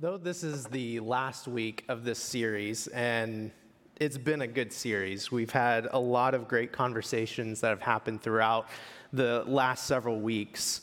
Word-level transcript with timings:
Though 0.00 0.16
this 0.16 0.42
is 0.42 0.64
the 0.64 0.98
last 1.00 1.46
week 1.46 1.84
of 1.90 2.04
this 2.04 2.18
series, 2.18 2.86
and 2.86 3.50
it's 3.96 4.16
been 4.16 4.40
a 4.40 4.46
good 4.46 4.72
series, 4.72 5.30
we've 5.30 5.50
had 5.50 5.88
a 5.92 5.98
lot 5.98 6.32
of 6.32 6.48
great 6.48 6.72
conversations 6.72 7.60
that 7.60 7.68
have 7.68 7.82
happened 7.82 8.22
throughout 8.22 8.68
the 9.12 9.44
last 9.46 9.84
several 9.84 10.18
weeks. 10.18 10.80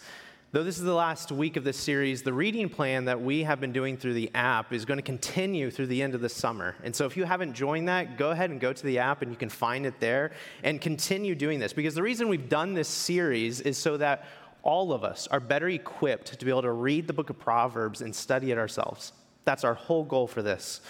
Though 0.51 0.63
this 0.63 0.77
is 0.77 0.83
the 0.83 0.93
last 0.93 1.31
week 1.31 1.57
of 1.57 1.63
this 1.63 1.77
series, 1.77 2.21
the 2.21 2.31
reading 2.31 2.69
plan 2.69 3.05
that 3.05 3.19
we 3.19 3.41
have 3.41 3.59
been 3.59 3.73
doing 3.73 3.97
through 3.97 4.13
the 4.13 4.29
app 4.35 4.71
is 4.71 4.85
going 4.85 4.99
to 4.99 5.03
continue 5.03 5.71
through 5.71 5.87
the 5.87 6.03
end 6.03 6.13
of 6.13 6.21
the 6.21 6.29
summer. 6.29 6.75
And 6.83 6.95
so 6.95 7.07
if 7.07 7.17
you 7.17 7.23
haven't 7.23 7.53
joined 7.53 7.87
that, 7.87 8.19
go 8.19 8.29
ahead 8.29 8.51
and 8.51 8.59
go 8.59 8.71
to 8.71 8.85
the 8.85 8.99
app 8.99 9.23
and 9.23 9.31
you 9.31 9.37
can 9.37 9.49
find 9.49 9.87
it 9.87 9.99
there 9.99 10.33
and 10.61 10.79
continue 10.79 11.33
doing 11.33 11.59
this. 11.59 11.73
Because 11.73 11.95
the 11.95 12.03
reason 12.03 12.29
we've 12.29 12.49
done 12.49 12.75
this 12.75 12.87
series 12.87 13.61
is 13.61 13.79
so 13.79 13.97
that 13.97 14.27
all 14.63 14.91
of 14.91 15.03
us 15.03 15.27
are 15.27 15.39
better 15.39 15.69
equipped 15.69 16.37
to 16.39 16.45
be 16.45 16.51
able 16.51 16.61
to 16.63 16.71
read 16.71 17.07
the 17.07 17.13
book 17.13 17.29
of 17.29 17.39
Proverbs 17.39 18.01
and 18.01 18.13
study 18.13 18.51
it 18.51 18.57
ourselves. 18.57 19.13
That's 19.45 19.63
our 19.63 19.73
whole 19.73 20.03
goal 20.03 20.27
for 20.27 20.41
this. 20.41 20.81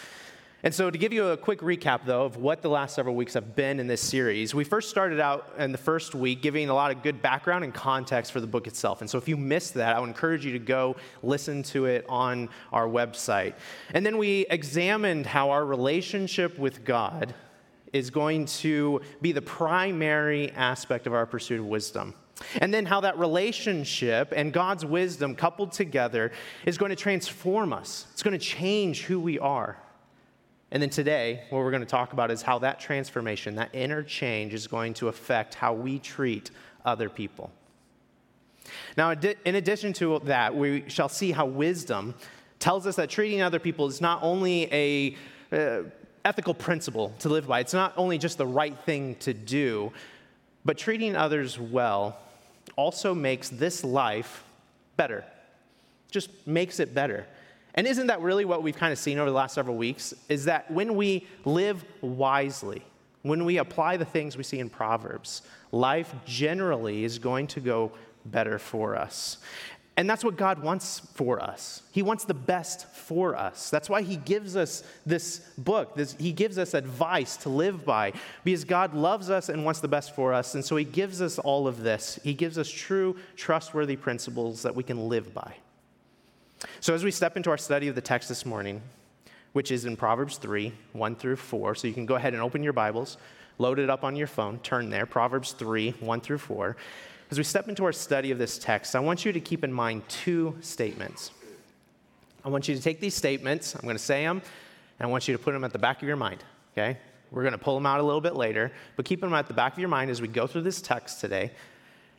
And 0.63 0.73
so, 0.73 0.89
to 0.89 0.97
give 0.97 1.13
you 1.13 1.27
a 1.27 1.37
quick 1.37 1.59
recap, 1.59 2.01
though, 2.05 2.25
of 2.25 2.37
what 2.37 2.63
the 2.63 2.69
last 2.69 2.95
several 2.95 3.13
weeks 3.13 3.35
have 3.35 3.55
been 3.55 3.79
in 3.79 3.85
this 3.85 4.01
series, 4.01 4.55
we 4.55 4.63
first 4.63 4.89
started 4.89 5.19
out 5.19 5.53
in 5.59 5.71
the 5.71 5.77
first 5.77 6.15
week 6.15 6.41
giving 6.41 6.67
a 6.67 6.73
lot 6.73 6.89
of 6.89 7.03
good 7.03 7.21
background 7.21 7.63
and 7.63 7.75
context 7.75 8.31
for 8.31 8.41
the 8.41 8.47
book 8.47 8.65
itself. 8.65 9.01
And 9.01 9.09
so, 9.09 9.19
if 9.19 9.27
you 9.27 9.37
missed 9.37 9.75
that, 9.75 9.95
I 9.95 9.99
would 9.99 10.09
encourage 10.09 10.43
you 10.43 10.53
to 10.53 10.59
go 10.59 10.95
listen 11.21 11.61
to 11.63 11.85
it 11.85 12.05
on 12.09 12.49
our 12.73 12.87
website. 12.87 13.53
And 13.93 14.03
then 14.03 14.17
we 14.17 14.47
examined 14.49 15.27
how 15.27 15.51
our 15.51 15.63
relationship 15.63 16.57
with 16.57 16.83
God 16.83 17.35
is 17.93 18.09
going 18.09 18.45
to 18.45 19.01
be 19.21 19.33
the 19.33 19.43
primary 19.43 20.51
aspect 20.53 21.05
of 21.05 21.13
our 21.13 21.27
pursuit 21.27 21.59
of 21.59 21.67
wisdom. 21.67 22.15
And 22.61 22.73
then 22.73 22.85
how 22.85 23.01
that 23.01 23.17
relationship 23.17 24.33
and 24.35 24.53
God's 24.53 24.85
wisdom 24.85 25.35
coupled 25.35 25.71
together 25.71 26.31
is 26.65 26.77
going 26.77 26.89
to 26.89 26.95
transform 26.95 27.73
us. 27.73 28.05
It's 28.13 28.23
going 28.23 28.37
to 28.37 28.45
change 28.45 29.03
who 29.03 29.19
we 29.19 29.39
are. 29.39 29.77
And 30.71 30.83
then 30.83 30.89
today, 30.89 31.43
what 31.49 31.59
we're 31.59 31.71
going 31.71 31.81
to 31.81 31.87
talk 31.87 32.13
about 32.13 32.29
is 32.29 32.41
how 32.41 32.59
that 32.59 32.79
transformation, 32.79 33.55
that 33.55 33.69
inner 33.73 34.03
change, 34.03 34.53
is 34.53 34.67
going 34.67 34.93
to 34.95 35.07
affect 35.07 35.55
how 35.55 35.73
we 35.73 35.97
treat 35.97 36.51
other 36.83 37.09
people. 37.09 37.51
Now, 38.97 39.11
in 39.11 39.55
addition 39.55 39.93
to 39.93 40.19
that, 40.25 40.55
we 40.55 40.83
shall 40.89 41.07
see 41.07 41.31
how 41.31 41.45
wisdom 41.45 42.15
tells 42.59 42.85
us 42.85 42.97
that 42.97 43.09
treating 43.09 43.41
other 43.41 43.59
people 43.59 43.87
is 43.87 44.01
not 44.01 44.21
only 44.21 44.67
a 44.73 45.15
uh, 45.55 45.83
ethical 46.25 46.53
principle 46.53 47.13
to 47.19 47.29
live 47.29 47.47
by, 47.47 47.61
it's 47.61 47.73
not 47.73 47.93
only 47.95 48.17
just 48.17 48.37
the 48.37 48.47
right 48.47 48.77
thing 48.79 49.15
to 49.15 49.33
do, 49.33 49.93
but 50.65 50.77
treating 50.77 51.15
others 51.15 51.57
well 51.57 52.17
also 52.77 53.13
makes 53.13 53.49
this 53.49 53.83
life 53.83 54.45
better. 54.95 55.25
Just 56.09 56.29
makes 56.47 56.79
it 56.79 56.93
better. 56.93 57.27
And 57.73 57.85
isn't 57.85 58.07
that 58.07 58.21
really 58.21 58.45
what 58.45 58.63
we've 58.63 58.77
kind 58.77 58.93
of 58.93 58.97
seen 58.97 59.19
over 59.19 59.29
the 59.29 59.35
last 59.35 59.53
several 59.53 59.75
weeks? 59.75 60.13
Is 60.29 60.45
that 60.45 60.71
when 60.71 60.95
we 60.95 61.27
live 61.43 61.83
wisely, 62.01 62.83
when 63.23 63.43
we 63.43 63.57
apply 63.57 63.97
the 63.97 64.05
things 64.05 64.37
we 64.37 64.43
see 64.43 64.59
in 64.59 64.69
Proverbs, 64.69 65.41
life 65.71 66.13
generally 66.25 67.03
is 67.03 67.19
going 67.19 67.47
to 67.47 67.59
go 67.59 67.91
better 68.25 68.57
for 68.57 68.95
us. 68.95 69.37
And 69.97 70.07
that's 70.07 70.23
what 70.23 70.37
God 70.37 70.59
wants 70.59 70.99
for 71.15 71.41
us. 71.41 71.81
He 71.91 72.03
wants 72.03 72.23
the 72.23 72.35
best 72.35 72.85
for 72.93 73.35
us. 73.35 73.71
That's 73.71 73.89
why 73.89 74.03
He 74.03 74.15
gives 74.15 74.55
us 74.55 74.83
this 75.07 75.39
book. 75.57 75.95
This, 75.95 76.15
he 76.19 76.31
gives 76.31 76.59
us 76.59 76.75
advice 76.75 77.35
to 77.37 77.49
live 77.49 77.83
by 77.83 78.13
because 78.43 78.63
God 78.63 78.93
loves 78.93 79.31
us 79.31 79.49
and 79.49 79.65
wants 79.65 79.79
the 79.79 79.87
best 79.87 80.13
for 80.13 80.33
us. 80.33 80.53
And 80.53 80.63
so 80.63 80.75
He 80.75 80.85
gives 80.85 81.19
us 81.19 81.39
all 81.39 81.67
of 81.67 81.81
this. 81.81 82.19
He 82.23 82.35
gives 82.35 82.59
us 82.59 82.69
true, 82.69 83.17
trustworthy 83.35 83.95
principles 83.95 84.61
that 84.61 84.75
we 84.75 84.83
can 84.83 85.09
live 85.09 85.33
by. 85.33 85.55
So 86.79 86.93
as 86.93 87.03
we 87.03 87.09
step 87.09 87.35
into 87.35 87.49
our 87.49 87.57
study 87.57 87.87
of 87.87 87.95
the 87.95 88.01
text 88.01 88.29
this 88.29 88.45
morning, 88.45 88.83
which 89.53 89.71
is 89.71 89.85
in 89.85 89.97
Proverbs 89.97 90.37
3 90.37 90.73
1 90.93 91.15
through 91.15 91.37
4, 91.37 91.73
so 91.73 91.87
you 91.87 91.93
can 91.95 92.05
go 92.05 92.15
ahead 92.15 92.33
and 92.33 92.43
open 92.43 92.61
your 92.61 92.73
Bibles, 92.73 93.17
load 93.57 93.79
it 93.79 93.89
up 93.89 94.03
on 94.03 94.15
your 94.15 94.27
phone, 94.27 94.59
turn 94.59 94.91
there, 94.91 95.07
Proverbs 95.07 95.53
3 95.53 95.95
1 95.99 96.21
through 96.21 96.37
4. 96.37 96.77
As 97.29 97.37
we 97.37 97.43
step 97.43 97.67
into 97.67 97.83
our 97.83 97.91
study 97.91 98.31
of 98.31 98.37
this 98.37 98.57
text, 98.57 98.95
I 98.95 98.99
want 98.99 99.25
you 99.25 99.33
to 99.33 99.39
keep 99.41 99.63
in 99.65 99.73
mind 99.73 100.07
two 100.07 100.55
statements. 100.61 101.31
I 102.45 102.49
want 102.49 102.69
you 102.69 102.75
to 102.75 102.81
take 102.81 103.01
these 103.01 103.15
statements, 103.15 103.75
I'm 103.75 103.81
going 103.81 103.97
to 103.97 104.03
say 104.03 104.23
them, 104.23 104.41
and 104.99 105.07
I 105.07 105.11
want 105.11 105.27
you 105.27 105.35
to 105.35 105.43
put 105.43 105.51
them 105.51 105.65
at 105.65 105.73
the 105.73 105.79
back 105.79 106.01
of 106.01 106.07
your 106.07 106.15
mind, 106.15 106.41
okay? 106.71 106.97
We're 107.31 107.41
going 107.41 107.51
to 107.51 107.57
pull 107.57 107.75
them 107.75 107.85
out 107.85 107.99
a 107.99 108.03
little 108.03 108.21
bit 108.21 108.37
later, 108.37 108.71
but 108.95 109.03
keep 109.03 109.19
them 109.19 109.33
at 109.33 109.47
the 109.47 109.53
back 109.53 109.73
of 109.73 109.79
your 109.79 109.89
mind 109.89 110.09
as 110.09 110.21
we 110.21 110.29
go 110.29 110.47
through 110.47 110.61
this 110.61 110.81
text 110.81 111.19
today. 111.19 111.51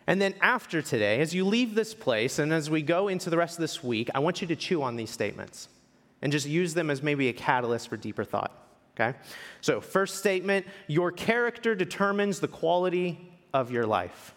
And 0.06 0.20
then 0.20 0.34
after 0.42 0.82
today, 0.82 1.20
as 1.20 1.34
you 1.34 1.46
leave 1.46 1.74
this 1.74 1.94
place 1.94 2.38
and 2.38 2.52
as 2.52 2.68
we 2.68 2.82
go 2.82 3.08
into 3.08 3.30
the 3.30 3.38
rest 3.38 3.56
of 3.56 3.62
this 3.62 3.82
week, 3.82 4.10
I 4.14 4.18
want 4.18 4.42
you 4.42 4.48
to 4.48 4.56
chew 4.56 4.82
on 4.82 4.96
these 4.96 5.10
statements 5.10 5.68
and 6.20 6.30
just 6.30 6.46
use 6.46 6.74
them 6.74 6.90
as 6.90 7.02
maybe 7.02 7.28
a 7.28 7.32
catalyst 7.32 7.88
for 7.88 7.96
deeper 7.96 8.24
thought, 8.24 8.52
okay? 8.94 9.16
So, 9.62 9.80
first 9.80 10.16
statement 10.16 10.66
your 10.86 11.12
character 11.12 11.74
determines 11.74 12.40
the 12.40 12.48
quality 12.48 13.32
of 13.54 13.70
your 13.70 13.86
life. 13.86 14.34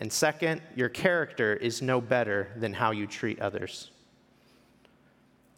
And 0.00 0.12
second, 0.12 0.60
your 0.74 0.88
character 0.88 1.54
is 1.54 1.80
no 1.80 2.00
better 2.00 2.48
than 2.56 2.72
how 2.72 2.90
you 2.90 3.06
treat 3.06 3.40
others. 3.40 3.90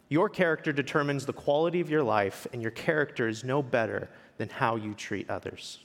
Your 0.09 0.29
character 0.29 0.71
determines 0.71 1.25
the 1.25 1.33
quality 1.33 1.81
of 1.81 1.89
your 1.89 2.03
life, 2.03 2.47
and 2.53 2.61
your 2.61 2.71
character 2.71 3.27
is 3.27 3.43
no 3.43 3.61
better 3.61 4.09
than 4.37 4.49
how 4.49 4.75
you 4.75 4.93
treat 4.93 5.29
others. 5.29 5.79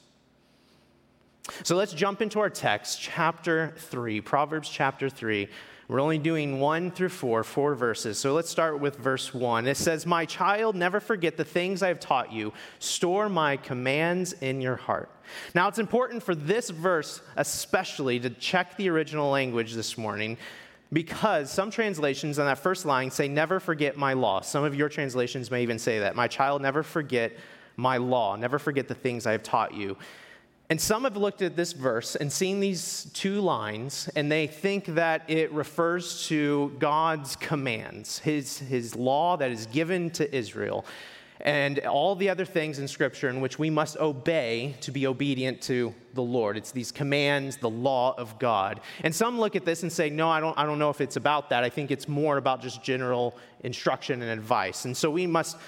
So 1.65 1.75
let's 1.75 1.93
jump 1.93 2.23
into 2.23 2.39
our 2.39 2.51
text, 2.51 3.01
chapter 3.01 3.75
3, 3.77 4.21
Proverbs 4.21 4.69
chapter 4.69 5.09
3. 5.09 5.49
We're 5.89 6.01
only 6.01 6.19
doing 6.19 6.61
one 6.61 6.91
through 6.91 7.11
four, 7.11 7.43
four 7.45 7.75
verses. 7.75 8.19
So 8.19 8.35
let's 8.35 8.49
start 8.49 8.81
with 8.81 8.97
verse 8.97 9.35
one. 9.35 9.67
It 9.67 9.77
says, 9.77 10.07
My 10.07 10.25
child, 10.25 10.77
never 10.77 11.01
forget 11.01 11.37
the 11.37 11.45
things 11.45 11.83
I 11.83 11.89
have 11.89 12.01
taught 12.01 12.33
you. 12.33 12.53
Store 12.79 13.29
my 13.29 13.57
commands 13.57 14.33
in 14.35 14.61
your 14.61 14.77
heart. 14.77 15.11
Now, 15.55 15.69
it's 15.69 15.79
important 15.79 16.23
for 16.23 16.35
this 16.35 16.71
verse, 16.71 17.21
especially, 17.37 18.21
to 18.21 18.31
check 18.31 18.77
the 18.77 18.89
original 18.91 19.31
language 19.31 19.75
this 19.75 19.99
morning 19.99 20.39
because 20.93 21.51
some 21.51 21.71
translations 21.71 22.39
on 22.39 22.47
that 22.47 22.59
first 22.59 22.85
line 22.85 23.11
say, 23.11 23.29
Never 23.29 23.59
forget 23.59 23.97
my 23.97 24.13
law. 24.13 24.41
Some 24.41 24.65
of 24.65 24.75
your 24.75 24.89
translations 24.89 25.51
may 25.51 25.63
even 25.63 25.79
say 25.79 25.99
that. 26.01 26.15
My 26.15 26.29
child, 26.29 26.63
never 26.63 26.83
forget 26.83 27.33
my 27.77 27.97
law. 27.97 28.37
Never 28.37 28.59
forget 28.59 28.89
the 28.89 28.95
things 28.95 29.27
I 29.27 29.33
have 29.33 29.43
taught 29.43 29.75
you. 29.75 29.97
And 30.73 30.81
some 30.81 31.05
have 31.05 31.19
looked 31.19 31.43
at 31.43 31.55
this 31.55 31.75
verse 31.75 32.17
and 32.17 32.33
seen 32.33 32.59
these 32.59 33.07
two 33.13 33.43
lines, 33.43 34.09
and 34.17 34.33
they 34.33 34.47
think 34.47 34.87
that 34.87 35.29
it 35.29 35.53
refers 35.53 36.27
to 36.29 36.75
God's 36.79 37.37
commands, 37.37 38.21
his, 38.21 38.61
his 38.61 38.97
law 38.97 39.37
that 39.37 39.51
is 39.51 39.67
given 39.67 40.09
to 40.13 40.35
Israel, 40.35 40.87
and 41.43 41.79
all 41.81 42.17
the 42.17 42.31
other 42.31 42.47
things 42.47 42.79
in 42.79 42.89
Scripture 42.89 43.29
in 43.29 43.43
which 43.43 43.59
we 43.59 43.69
must 43.69 43.99
obey 43.99 44.75
to 44.81 44.91
be 44.91 45.07
obedient 45.07 45.61
to 45.61 45.95
the 46.15 46.23
Lord. 46.23 46.57
It's 46.57 46.73
these 46.73 46.91
commands, 46.91 47.59
the 47.59 47.69
law 47.69 48.15
of 48.17 48.39
God. 48.39 48.81
And 49.03 49.15
some 49.15 49.39
look 49.39 49.55
at 49.55 49.67
this 49.67 49.83
and 49.83 49.93
say, 49.93 50.09
no, 50.09 50.31
I 50.31 50.41
don't, 50.41 50.59
I 50.59 50.65
don't 50.65 50.79
know 50.79 50.89
if 50.89 51.03
it's 51.03 51.17
about 51.17 51.51
that. 51.51 51.65
I 51.65 51.69
think 51.69 51.91
it's 51.91 52.09
more 52.09 52.39
about 52.39 52.63
just 52.63 52.83
general 52.83 53.37
instruction 53.63 54.23
and 54.23 54.31
advice. 54.31 54.87
And 54.87 54.97
so 54.97 55.11
we 55.11 55.27
must 55.27 55.59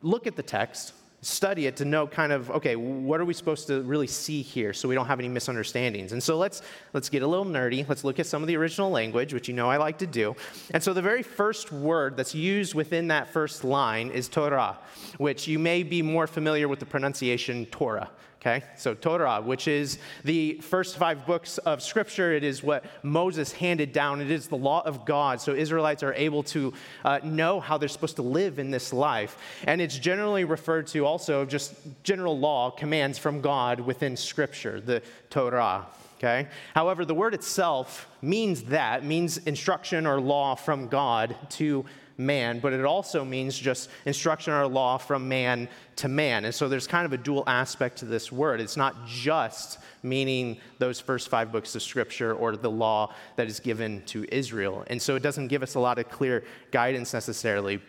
look 0.00 0.28
at 0.28 0.36
the 0.36 0.44
text 0.44 0.94
study 1.22 1.66
it 1.66 1.76
to 1.76 1.84
know 1.84 2.04
kind 2.06 2.32
of 2.32 2.50
okay 2.50 2.74
what 2.74 3.20
are 3.20 3.24
we 3.24 3.32
supposed 3.32 3.68
to 3.68 3.80
really 3.82 4.08
see 4.08 4.42
here 4.42 4.72
so 4.72 4.88
we 4.88 4.94
don't 4.94 5.06
have 5.06 5.20
any 5.20 5.28
misunderstandings? 5.28 6.12
And 6.12 6.22
so 6.22 6.36
let's 6.36 6.62
let's 6.92 7.08
get 7.08 7.22
a 7.22 7.26
little 7.26 7.44
nerdy. 7.44 7.88
Let's 7.88 8.04
look 8.04 8.18
at 8.18 8.26
some 8.26 8.42
of 8.42 8.48
the 8.48 8.56
original 8.56 8.90
language 8.90 9.32
which 9.32 9.48
you 9.48 9.54
know 9.54 9.70
i 9.70 9.76
like 9.76 9.98
to 9.98 10.06
do. 10.06 10.34
And 10.72 10.82
so 10.82 10.92
the 10.92 11.02
very 11.02 11.22
first 11.22 11.72
word 11.72 12.16
that's 12.16 12.34
used 12.34 12.74
within 12.74 13.08
that 13.08 13.28
first 13.28 13.64
line 13.64 14.10
is 14.10 14.28
torah 14.28 14.78
which 15.18 15.46
you 15.46 15.58
may 15.58 15.82
be 15.82 16.02
more 16.02 16.26
familiar 16.26 16.68
with 16.68 16.80
the 16.80 16.86
pronunciation 16.86 17.66
torah 17.66 18.10
Okay, 18.42 18.64
so 18.76 18.92
Torah, 18.92 19.40
which 19.40 19.68
is 19.68 19.98
the 20.24 20.54
first 20.54 20.96
five 20.96 21.26
books 21.26 21.58
of 21.58 21.80
Scripture, 21.80 22.32
it 22.32 22.42
is 22.42 22.60
what 22.60 22.84
Moses 23.04 23.52
handed 23.52 23.92
down. 23.92 24.20
It 24.20 24.32
is 24.32 24.48
the 24.48 24.56
law 24.56 24.82
of 24.84 25.04
God. 25.04 25.40
So 25.40 25.54
Israelites 25.54 26.02
are 26.02 26.12
able 26.14 26.42
to 26.44 26.72
uh, 27.04 27.20
know 27.22 27.60
how 27.60 27.78
they're 27.78 27.88
supposed 27.88 28.16
to 28.16 28.22
live 28.22 28.58
in 28.58 28.72
this 28.72 28.92
life. 28.92 29.38
And 29.64 29.80
it's 29.80 29.96
generally 29.96 30.42
referred 30.42 30.88
to 30.88 31.06
also 31.06 31.44
just 31.44 31.74
general 32.02 32.36
law, 32.36 32.72
commands 32.72 33.16
from 33.16 33.42
God 33.42 33.78
within 33.78 34.16
Scripture, 34.16 34.80
the 34.80 35.04
Torah. 35.30 35.86
Okay? 36.18 36.48
However, 36.74 37.04
the 37.04 37.14
word 37.14 37.34
itself 37.34 38.08
means 38.22 38.64
that, 38.64 39.04
means 39.04 39.38
instruction 39.38 40.04
or 40.04 40.20
law 40.20 40.56
from 40.56 40.88
God 40.88 41.36
to 41.50 41.84
man, 42.18 42.60
but 42.60 42.72
it 42.72 42.84
also 42.84 43.24
means 43.24 43.58
just 43.58 43.88
instruction 44.04 44.52
or 44.52 44.66
law 44.66 44.96
from 44.96 45.28
man 45.28 45.68
to 45.96 46.08
man. 46.08 46.44
And 46.44 46.54
so 46.54 46.68
there's 46.68 46.86
kind 46.86 47.06
of 47.06 47.12
a 47.12 47.16
dual 47.16 47.44
aspect 47.46 47.98
to 47.98 48.04
this 48.04 48.30
word. 48.30 48.60
It's 48.60 48.76
not 48.76 49.06
just 49.06 49.78
meaning 50.02 50.58
those 50.78 51.00
first 51.00 51.28
five 51.28 51.52
books 51.52 51.74
of 51.74 51.82
scripture 51.82 52.34
or 52.34 52.56
the 52.56 52.70
law 52.70 53.12
that 53.36 53.46
is 53.46 53.60
given 53.60 54.02
to 54.06 54.26
Israel. 54.32 54.84
And 54.88 55.00
so 55.00 55.16
it 55.16 55.22
doesn't 55.22 55.48
give 55.48 55.62
us 55.62 55.74
a 55.74 55.80
lot 55.80 55.98
of 55.98 56.08
clear 56.08 56.44
guidance 56.70 57.12
necessarily. 57.12 57.80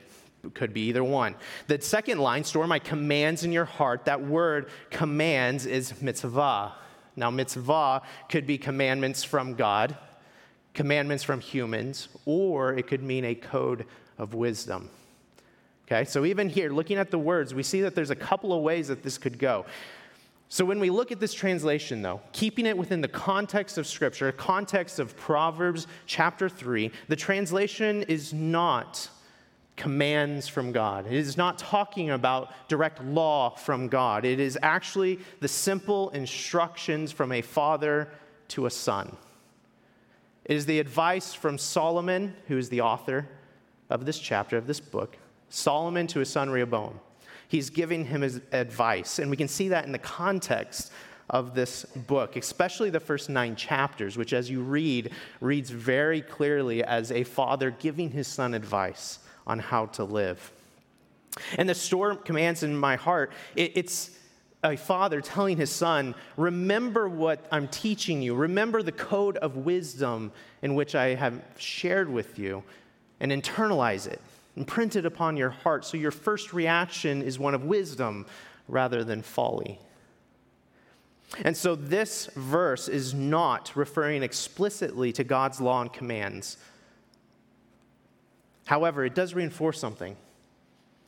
Could 0.53 0.73
be 0.73 0.81
either 0.89 1.05
one. 1.05 1.35
The 1.67 1.79
second 1.81 2.19
line, 2.19 2.43
store 2.43 2.67
my 2.67 2.79
commands 2.79 3.45
in 3.45 3.53
your 3.53 3.63
heart, 3.63 4.03
that 4.05 4.21
word 4.21 4.69
commands 4.89 5.65
is 5.65 6.01
mitzvah. 6.01 6.73
Now, 7.15 7.31
mitzvah 7.31 8.01
could 8.27 8.45
be 8.45 8.57
commandments 8.57 9.23
from 9.23 9.53
God 9.53 9.95
commandments 10.73 11.23
from 11.23 11.39
humans, 11.39 12.09
or 12.25 12.73
it 12.73 12.87
could 12.87 13.03
mean 13.03 13.25
a 13.25 13.35
code 13.35 13.85
of 14.17 14.33
wisdom. 14.33 14.89
Okay, 15.85 16.05
so 16.05 16.25
even 16.25 16.49
here, 16.49 16.71
looking 16.71 16.97
at 16.97 17.11
the 17.11 17.19
words, 17.19 17.53
we 17.53 17.63
see 17.63 17.81
that 17.81 17.93
there's 17.93 18.09
a 18.09 18.15
couple 18.15 18.53
of 18.53 18.61
ways 18.61 18.87
that 18.87 19.03
this 19.03 19.17
could 19.17 19.37
go. 19.37 19.65
So 20.47 20.63
when 20.63 20.79
we 20.79 20.89
look 20.89 21.11
at 21.11 21.19
this 21.19 21.33
translation, 21.33 22.01
though, 22.01 22.21
keeping 22.31 22.65
it 22.65 22.77
within 22.77 23.01
the 23.01 23.07
context 23.07 23.77
of 23.77 23.87
Scripture, 23.87 24.31
context 24.31 24.99
of 24.99 25.17
Proverbs 25.17 25.87
chapter 26.05 26.47
3, 26.47 26.91
the 27.07 27.15
translation 27.15 28.03
is 28.03 28.33
not 28.33 29.09
commands 29.75 30.47
from 30.47 30.71
God. 30.71 31.07
It 31.07 31.13
is 31.13 31.37
not 31.37 31.57
talking 31.57 32.11
about 32.11 32.53
direct 32.67 33.03
law 33.03 33.49
from 33.49 33.87
God. 33.87 34.25
It 34.25 34.39
is 34.39 34.57
actually 34.61 35.19
the 35.39 35.47
simple 35.47 36.11
instructions 36.11 37.11
from 37.11 37.31
a 37.31 37.41
father 37.41 38.09
to 38.49 38.67
a 38.67 38.69
son. 38.69 39.17
It 40.45 40.55
is 40.55 40.65
the 40.65 40.79
advice 40.79 41.33
from 41.33 41.57
Solomon, 41.57 42.35
who 42.47 42.57
is 42.57 42.69
the 42.69 42.81
author 42.81 43.27
of 43.93 44.05
this 44.05 44.17
chapter, 44.17 44.57
of 44.57 44.65
this 44.65 44.79
book, 44.79 45.15
Solomon 45.49 46.07
to 46.07 46.19
his 46.19 46.29
son 46.29 46.49
Rehoboam. 46.49 46.99
He's 47.47 47.69
giving 47.69 48.05
him 48.05 48.21
his 48.21 48.41
advice, 48.51 49.19
and 49.19 49.29
we 49.29 49.37
can 49.37 49.47
see 49.47 49.69
that 49.69 49.85
in 49.85 49.91
the 49.91 49.99
context 49.99 50.91
of 51.29 51.53
this 51.53 51.85
book, 51.85 52.35
especially 52.35 52.89
the 52.89 52.99
first 52.99 53.29
nine 53.29 53.55
chapters, 53.55 54.17
which, 54.17 54.33
as 54.33 54.49
you 54.49 54.61
read, 54.61 55.11
reads 55.39 55.69
very 55.69 56.21
clearly 56.21 56.83
as 56.83 57.11
a 57.11 57.23
father 57.23 57.69
giving 57.69 58.09
his 58.09 58.27
son 58.27 58.55
advice 58.55 59.19
on 59.45 59.59
how 59.59 59.85
to 59.85 60.03
live. 60.03 60.51
And 61.57 61.69
the 61.69 61.75
storm 61.75 62.17
commands 62.17 62.63
in 62.63 62.75
my 62.75 62.95
heart, 62.95 63.31
it, 63.55 63.73
it's 63.75 64.09
a 64.63 64.75
father 64.75 65.21
telling 65.21 65.57
his 65.57 65.71
son, 65.71 66.15
Remember 66.35 67.07
what 67.07 67.45
I'm 67.51 67.67
teaching 67.67 68.23
you. 68.23 68.33
Remember 68.33 68.81
the 68.81 68.91
code 68.91 69.37
of 69.37 69.57
wisdom 69.57 70.31
in 70.63 70.73
which 70.73 70.95
I 70.95 71.15
have 71.15 71.39
shared 71.57 72.09
with 72.09 72.39
you, 72.39 72.63
and 73.19 73.31
internalize 73.31 74.07
it 74.07 74.21
imprint 74.55 74.95
it 74.95 75.05
upon 75.05 75.37
your 75.37 75.49
heart 75.49 75.85
so 75.85 75.97
your 75.97 76.11
first 76.11 76.53
reaction 76.53 77.21
is 77.21 77.39
one 77.39 77.53
of 77.53 77.63
wisdom 77.63 78.25
rather 78.67 79.03
than 79.03 79.21
folly. 79.21 79.79
And 81.43 81.57
so 81.57 81.75
this 81.75 82.27
verse 82.35 82.87
is 82.87 83.13
not 83.13 83.71
referring 83.75 84.21
explicitly 84.21 85.11
to 85.13 85.23
God's 85.23 85.59
law 85.59 85.81
and 85.81 85.91
commands. 85.91 86.57
However, 88.65 89.03
it 89.03 89.15
does 89.15 89.33
reinforce 89.33 89.79
something. 89.79 90.15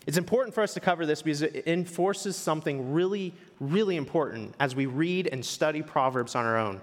It's 0.08 0.18
important 0.18 0.54
for 0.54 0.62
us 0.62 0.74
to 0.74 0.80
cover 0.80 1.06
this 1.06 1.22
because 1.22 1.44
it 1.44 1.68
enforces 1.68 2.36
something 2.36 2.94
really, 2.94 3.34
really 3.60 3.96
important 3.96 4.56
as 4.60 4.76
we 4.76 4.88
read 4.88 5.30
and 5.32 5.46
study 5.46 5.82
Proverbs 5.82 6.36
on 6.36 6.46
our 6.46 6.58
own. 6.58 6.82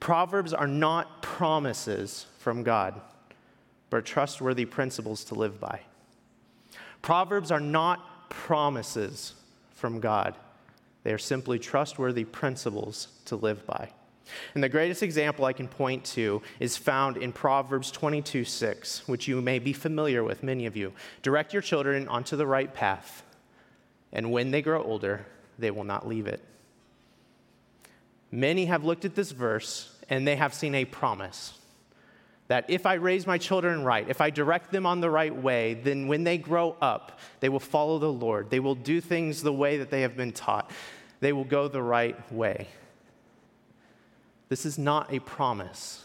Proverbs 0.00 0.52
are 0.52 0.66
not 0.66 1.22
promises 1.22 2.26
from 2.38 2.62
God, 2.62 3.00
but 3.94 4.04
trustworthy 4.04 4.64
principles 4.64 5.22
to 5.22 5.36
live 5.36 5.60
by. 5.60 5.78
Proverbs 7.00 7.52
are 7.52 7.60
not 7.60 8.28
promises 8.28 9.34
from 9.70 10.00
God, 10.00 10.34
they 11.04 11.12
are 11.12 11.18
simply 11.18 11.60
trustworthy 11.60 12.24
principles 12.24 13.06
to 13.26 13.36
live 13.36 13.64
by. 13.64 13.90
And 14.52 14.64
the 14.64 14.68
greatest 14.68 15.04
example 15.04 15.44
I 15.44 15.52
can 15.52 15.68
point 15.68 16.04
to 16.06 16.42
is 16.58 16.76
found 16.76 17.18
in 17.18 17.30
Proverbs 17.32 17.92
22 17.92 18.44
6, 18.44 19.06
which 19.06 19.28
you 19.28 19.40
may 19.40 19.60
be 19.60 19.72
familiar 19.72 20.24
with, 20.24 20.42
many 20.42 20.66
of 20.66 20.76
you. 20.76 20.92
Direct 21.22 21.52
your 21.52 21.62
children 21.62 22.08
onto 22.08 22.34
the 22.34 22.48
right 22.48 22.74
path, 22.74 23.22
and 24.12 24.32
when 24.32 24.50
they 24.50 24.60
grow 24.60 24.82
older, 24.82 25.24
they 25.56 25.70
will 25.70 25.84
not 25.84 26.08
leave 26.08 26.26
it. 26.26 26.42
Many 28.32 28.64
have 28.64 28.82
looked 28.82 29.04
at 29.04 29.14
this 29.14 29.30
verse 29.30 29.96
and 30.10 30.26
they 30.26 30.34
have 30.34 30.52
seen 30.52 30.74
a 30.74 30.84
promise 30.84 31.60
that 32.48 32.66
if 32.68 32.84
I 32.84 32.94
raise 32.94 33.26
my 33.26 33.38
children 33.38 33.84
right, 33.84 34.08
if 34.08 34.20
I 34.20 34.30
direct 34.30 34.70
them 34.70 34.84
on 34.84 35.00
the 35.00 35.10
right 35.10 35.34
way, 35.34 35.74
then 35.74 36.08
when 36.08 36.24
they 36.24 36.36
grow 36.36 36.76
up, 36.80 37.18
they 37.40 37.48
will 37.48 37.60
follow 37.60 37.98
the 37.98 38.12
Lord. 38.12 38.50
They 38.50 38.60
will 38.60 38.74
do 38.74 39.00
things 39.00 39.42
the 39.42 39.52
way 39.52 39.78
that 39.78 39.90
they 39.90 40.02
have 40.02 40.16
been 40.16 40.32
taught. 40.32 40.70
They 41.20 41.32
will 41.32 41.44
go 41.44 41.68
the 41.68 41.82
right 41.82 42.32
way. 42.32 42.68
This 44.50 44.66
is 44.66 44.76
not 44.76 45.12
a 45.12 45.20
promise. 45.20 46.04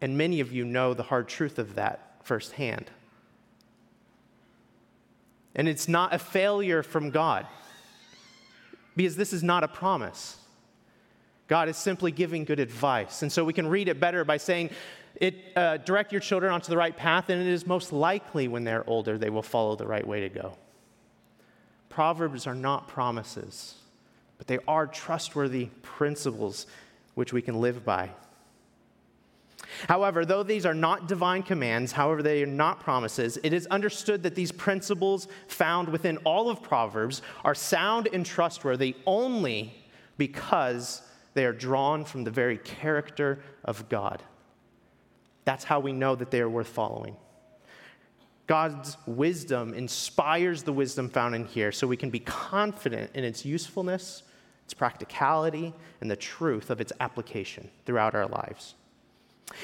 And 0.00 0.16
many 0.16 0.38
of 0.38 0.52
you 0.52 0.64
know 0.64 0.94
the 0.94 1.02
hard 1.02 1.28
truth 1.28 1.58
of 1.58 1.74
that 1.74 2.20
firsthand. 2.22 2.90
And 5.56 5.68
it's 5.68 5.88
not 5.88 6.14
a 6.14 6.18
failure 6.18 6.84
from 6.84 7.10
God, 7.10 7.44
because 8.94 9.16
this 9.16 9.32
is 9.32 9.42
not 9.42 9.64
a 9.64 9.68
promise. 9.68 10.36
God 11.48 11.68
is 11.68 11.76
simply 11.76 12.12
giving 12.12 12.44
good 12.44 12.60
advice. 12.60 13.22
And 13.22 13.32
so 13.32 13.44
we 13.44 13.52
can 13.52 13.66
read 13.66 13.88
it 13.88 13.98
better 13.98 14.24
by 14.24 14.36
saying, 14.36 14.70
it, 15.16 15.34
uh, 15.56 15.76
direct 15.78 16.12
your 16.12 16.20
children 16.20 16.52
onto 16.52 16.70
the 16.70 16.76
right 16.76 16.96
path, 16.96 17.28
and 17.28 17.40
it 17.40 17.48
is 17.48 17.66
most 17.66 17.92
likely 17.92 18.48
when 18.48 18.64
they're 18.64 18.88
older 18.88 19.18
they 19.18 19.30
will 19.30 19.42
follow 19.42 19.76
the 19.76 19.86
right 19.86 20.06
way 20.06 20.20
to 20.20 20.28
go. 20.28 20.56
Proverbs 21.88 22.46
are 22.46 22.54
not 22.54 22.88
promises, 22.88 23.74
but 24.38 24.46
they 24.46 24.58
are 24.66 24.86
trustworthy 24.86 25.66
principles 25.82 26.66
which 27.14 27.32
we 27.32 27.42
can 27.42 27.60
live 27.60 27.84
by. 27.84 28.10
However, 29.88 30.24
though 30.24 30.42
these 30.42 30.66
are 30.66 30.74
not 30.74 31.08
divine 31.08 31.42
commands, 31.42 31.92
however, 31.92 32.22
they 32.22 32.42
are 32.42 32.46
not 32.46 32.80
promises, 32.80 33.38
it 33.42 33.52
is 33.52 33.66
understood 33.68 34.22
that 34.22 34.34
these 34.34 34.52
principles 34.52 35.28
found 35.48 35.88
within 35.88 36.16
all 36.18 36.50
of 36.50 36.62
Proverbs 36.62 37.22
are 37.44 37.54
sound 37.54 38.08
and 38.12 38.24
trustworthy 38.24 38.96
only 39.06 39.74
because 40.18 41.02
they 41.34 41.44
are 41.44 41.52
drawn 41.52 42.04
from 42.04 42.24
the 42.24 42.30
very 42.30 42.58
character 42.58 43.40
of 43.64 43.88
God. 43.88 44.22
That's 45.44 45.64
how 45.64 45.80
we 45.80 45.92
know 45.92 46.14
that 46.14 46.30
they 46.30 46.40
are 46.40 46.48
worth 46.48 46.68
following. 46.68 47.16
God's 48.46 48.96
wisdom 49.06 49.74
inspires 49.74 50.64
the 50.64 50.72
wisdom 50.72 51.08
found 51.08 51.34
in 51.34 51.44
here 51.44 51.70
so 51.70 51.86
we 51.86 51.96
can 51.96 52.10
be 52.10 52.20
confident 52.20 53.10
in 53.14 53.24
its 53.24 53.44
usefulness 53.44 54.24
its 54.70 54.74
practicality, 54.76 55.74
and 56.00 56.08
the 56.08 56.14
truth 56.14 56.70
of 56.70 56.80
its 56.80 56.92
application 57.00 57.68
throughout 57.86 58.14
our 58.14 58.28
lives. 58.28 58.76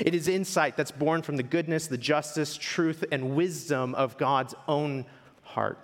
It 0.01 0.17
is 0.17 0.27
insight 0.27 0.77
that's 0.77 0.91
born 0.91 1.23
from 1.23 1.37
the 1.37 1.45
goodness, 1.45 1.87
the 1.87 1.97
justice, 1.97 2.57
truth, 2.57 3.05
and 3.13 3.37
wisdom 3.37 3.95
of 3.95 4.19
God's 4.19 4.57
own 4.67 5.07
heart. 5.45 5.79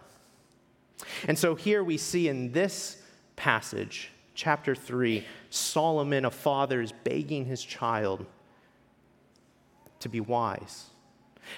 And 1.29 1.39
so 1.39 1.55
here 1.55 1.85
we 1.85 1.99
see 1.99 2.27
in 2.27 2.51
this 2.51 3.01
passage, 3.37 4.11
chapter 4.35 4.75
3, 4.75 5.25
Solomon, 5.51 6.25
a 6.25 6.31
father, 6.33 6.81
is 6.81 6.91
begging 6.91 7.45
his 7.45 7.63
child 7.63 8.27
to 10.03 10.09
be 10.09 10.21
wise. 10.21 10.91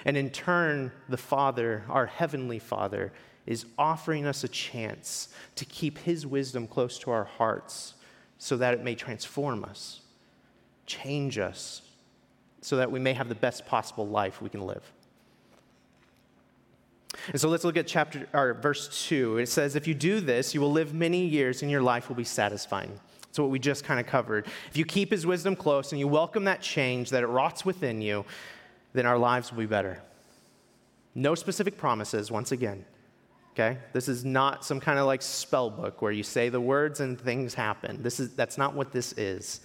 And 0.04 0.16
in 0.16 0.30
turn, 0.30 0.92
the 1.08 1.16
Father, 1.16 1.84
our 1.88 2.06
heavenly 2.06 2.58
Father, 2.58 3.12
is 3.46 3.66
offering 3.78 4.26
us 4.26 4.44
a 4.44 4.48
chance 4.48 5.28
to 5.56 5.64
keep 5.64 5.98
His 5.98 6.26
wisdom 6.26 6.66
close 6.66 6.98
to 7.00 7.10
our 7.10 7.24
hearts 7.24 7.94
so 8.38 8.56
that 8.56 8.74
it 8.74 8.82
may 8.82 8.94
transform 8.94 9.64
us, 9.64 10.00
change 10.86 11.38
us, 11.38 11.82
so 12.60 12.76
that 12.76 12.90
we 12.90 12.98
may 12.98 13.12
have 13.12 13.28
the 13.28 13.34
best 13.34 13.66
possible 13.66 14.06
life 14.06 14.40
we 14.40 14.48
can 14.48 14.62
live. 14.62 14.90
And 17.28 17.40
so 17.40 17.48
let's 17.48 17.64
look 17.64 17.76
at 17.76 17.86
chapter 17.86 18.26
or 18.32 18.54
verse 18.54 19.06
2. 19.06 19.38
It 19.38 19.48
says, 19.48 19.76
If 19.76 19.86
you 19.86 19.94
do 19.94 20.20
this, 20.20 20.54
you 20.54 20.60
will 20.60 20.72
live 20.72 20.94
many 20.94 21.24
years 21.24 21.62
and 21.62 21.70
your 21.70 21.82
life 21.82 22.08
will 22.08 22.16
be 22.16 22.24
satisfying. 22.24 22.98
That's 23.34 23.40
what 23.40 23.50
we 23.50 23.58
just 23.58 23.82
kind 23.82 23.98
of 23.98 24.06
covered. 24.06 24.46
If 24.70 24.76
you 24.76 24.84
keep 24.84 25.10
his 25.10 25.26
wisdom 25.26 25.56
close 25.56 25.90
and 25.90 25.98
you 25.98 26.06
welcome 26.06 26.44
that 26.44 26.62
change, 26.62 27.10
that 27.10 27.24
it 27.24 27.26
rots 27.26 27.64
within 27.64 28.00
you, 28.00 28.24
then 28.92 29.06
our 29.06 29.18
lives 29.18 29.50
will 29.50 29.58
be 29.58 29.66
better. 29.66 30.00
No 31.16 31.34
specific 31.34 31.76
promises, 31.76 32.30
once 32.30 32.52
again. 32.52 32.84
Okay? 33.50 33.78
This 33.92 34.06
is 34.06 34.24
not 34.24 34.64
some 34.64 34.78
kind 34.78 35.00
of 35.00 35.06
like 35.06 35.20
spell 35.20 35.68
book 35.68 36.00
where 36.00 36.12
you 36.12 36.22
say 36.22 36.48
the 36.48 36.60
words 36.60 37.00
and 37.00 37.20
things 37.20 37.54
happen. 37.54 38.04
This 38.04 38.20
is, 38.20 38.36
that's 38.36 38.56
not 38.56 38.74
what 38.74 38.92
this 38.92 39.10
is. 39.14 39.62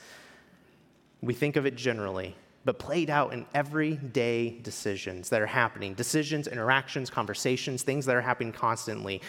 We 1.21 1.35
think 1.35 1.55
of 1.55 1.67
it 1.67 1.75
generally, 1.75 2.35
but 2.65 2.79
played 2.79 3.11
out 3.11 3.33
in 3.33 3.45
everyday 3.53 4.49
decisions 4.49 5.29
that 5.29 5.43
are 5.43 5.45
happening 5.45 5.93
decisions, 5.93 6.47
interactions, 6.47 7.11
conversations, 7.11 7.83
things 7.83 8.07
that 8.07 8.15
are 8.15 8.21
happening 8.21 8.51
constantly, 8.51 9.21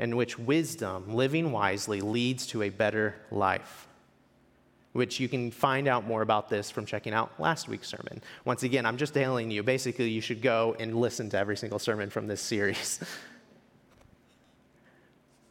in 0.00 0.16
which 0.16 0.38
wisdom, 0.38 1.14
living 1.14 1.52
wisely, 1.52 2.00
leads 2.00 2.46
to 2.48 2.62
a 2.62 2.70
better 2.70 3.14
life. 3.30 3.86
Which 4.92 5.20
you 5.20 5.28
can 5.28 5.52
find 5.52 5.86
out 5.86 6.06
more 6.06 6.22
about 6.22 6.48
this 6.48 6.70
from 6.70 6.86
checking 6.86 7.12
out 7.12 7.38
last 7.38 7.68
week's 7.68 7.88
sermon. 7.88 8.22
Once 8.44 8.64
again, 8.64 8.86
I'm 8.86 8.96
just 8.96 9.14
telling 9.14 9.50
you, 9.50 9.62
basically, 9.62 10.08
you 10.08 10.20
should 10.20 10.42
go 10.42 10.74
and 10.80 10.96
listen 10.96 11.30
to 11.30 11.38
every 11.38 11.56
single 11.56 11.78
sermon 11.78 12.10
from 12.10 12.26
this 12.26 12.40
series. 12.40 12.98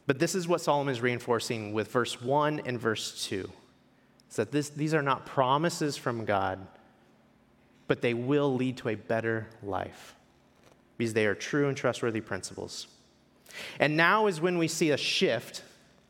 But 0.06 0.18
this 0.18 0.34
is 0.34 0.48
what 0.48 0.60
Solomon 0.60 0.90
is 0.90 1.00
reinforcing 1.00 1.72
with 1.72 1.92
verse 1.92 2.20
1 2.20 2.62
and 2.64 2.80
verse 2.80 3.24
2. 3.26 3.48
It's 4.26 4.36
that 4.36 4.50
this, 4.50 4.70
these 4.70 4.92
are 4.92 5.02
not 5.02 5.24
promises 5.24 5.96
from 5.96 6.24
God, 6.24 6.66
but 7.86 8.00
they 8.00 8.12
will 8.12 8.52
lead 8.52 8.76
to 8.78 8.88
a 8.88 8.96
better 8.96 9.46
life 9.62 10.16
because 10.98 11.14
they 11.14 11.26
are 11.26 11.36
true 11.36 11.68
and 11.68 11.76
trustworthy 11.76 12.20
principles. 12.20 12.88
And 13.78 13.96
now 13.96 14.26
is 14.26 14.40
when 14.40 14.58
we 14.58 14.68
see 14.68 14.90
a 14.90 14.96
shift 14.96 15.62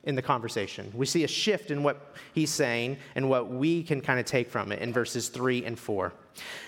in 0.05 0.15
the 0.15 0.23
conversation. 0.23 0.91
We 0.95 1.07
see 1.07 1.25
a 1.25 1.29
shift 1.29 1.71
in 1.71 1.83
what 1.83 2.15
he's 2.33 2.51
saying 2.51 2.97
and 3.15 3.29
what 3.29 3.51
we 3.51 3.83
can 3.83 4.01
kind 4.01 4.19
of 4.19 4.27
take 4.27 4.49
from 4.49 4.73
it 4.73 4.81
in 4.81 4.93
verses 4.93 5.29
three 5.29 5.65
and 5.65 5.79
four. 5.79 6.13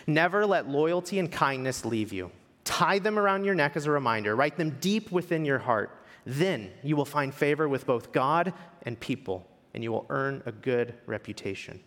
Never 0.07 0.45
let 0.45 0.69
loyalty 0.69 1.19
and 1.19 1.31
kindness 1.31 1.85
leave 1.85 2.13
you. 2.13 2.31
Tie 2.65 2.99
them 2.99 3.19
around 3.19 3.45
your 3.45 3.55
neck 3.55 3.77
as 3.77 3.87
a 3.87 3.91
reminder, 3.91 4.37
write 4.37 4.57
them 4.57 4.77
deep 4.81 5.11
within 5.11 5.45
your 5.45 5.59
heart. 5.59 5.91
Then 6.25 6.71
you 6.83 6.95
will 6.95 7.05
find 7.05 7.35
favor 7.35 7.69
with 7.69 7.87
both 7.87 8.13
God 8.13 8.53
and 8.83 8.99
people, 9.01 9.47
and 9.75 9.83
you 9.83 9.91
will 9.91 10.07
earn 10.11 10.43
a 10.47 10.53
good 10.53 10.95
reputation. 11.07 11.81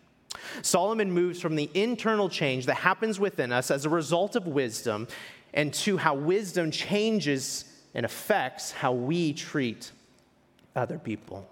Solomon 0.62 1.12
moves 1.12 1.40
from 1.40 1.56
the 1.56 1.70
internal 1.74 2.28
change 2.28 2.66
that 2.66 2.76
happens 2.76 3.20
within 3.20 3.54
us 3.54 3.72
as 3.72 3.86
a 3.86 3.90
result 3.90 4.36
of 4.36 4.48
wisdom 4.48 5.08
and 5.54 5.74
to 5.74 5.96
how 5.96 6.14
wisdom 6.14 6.72
changes 6.72 7.64
and 7.96 8.06
affects 8.06 8.72
how 8.72 8.92
we 8.92 9.34
treat 9.34 9.92
other 10.76 11.00
people. 11.00 11.48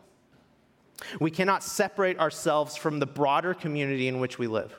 We 1.19 1.31
cannot 1.31 1.63
separate 1.63 2.19
ourselves 2.19 2.75
from 2.75 2.99
the 2.99 3.05
broader 3.05 3.53
community 3.53 4.07
in 4.07 4.19
which 4.19 4.37
we 4.37 4.47
live. 4.47 4.77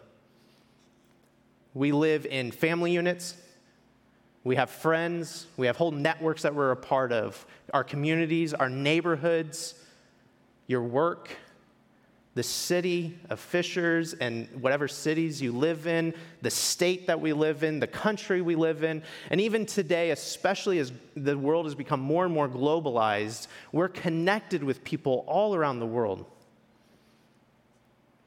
We 1.73 1.91
live 1.91 2.27
in 2.27 2.53
family 2.53 2.93
units, 2.93 3.35
we 4.45 4.57
have 4.57 4.71
friends, 4.71 5.47
we 5.57 5.67
have 5.67 5.77
whole 5.77 5.91
networks 5.91 6.43
that 6.43 6.55
we're 6.55 6.71
a 6.71 6.77
part 6.77 7.11
of, 7.11 7.45
our 7.73 7.83
communities, 7.83 8.55
our 8.55 8.69
neighborhoods, 8.69 9.75
your 10.67 10.83
work, 10.83 11.31
the 12.35 12.43
city 12.43 13.17
of 13.31 13.39
Fishers 13.39 14.15
and 14.15 14.49
whatever 14.61 14.89
cities 14.89 15.41
you 15.41 15.53
live 15.53 15.87
in, 15.87 16.13
the 16.43 16.51
state 16.51 17.07
that 17.07 17.21
we 17.21 17.33
live 17.33 17.63
in, 17.63 17.79
the 17.79 17.87
country 17.87 18.43
we 18.43 18.57
live 18.57 18.83
in, 18.83 19.03
and 19.31 19.41
even 19.41 19.65
today, 19.65 20.11
especially 20.11 20.81
as 20.81 20.93
the 21.17 21.39
world 21.39 21.67
has 21.67 21.77
become 21.77 22.01
more 22.01 22.25
and 22.25 22.35
more 22.35 22.49
globalized, 22.49 23.47
we're 23.71 23.89
connected 23.89 24.65
with 24.65 24.83
people 24.83 25.25
all 25.29 25.55
around 25.55 25.79
the 25.79 25.87
world. 25.87 26.27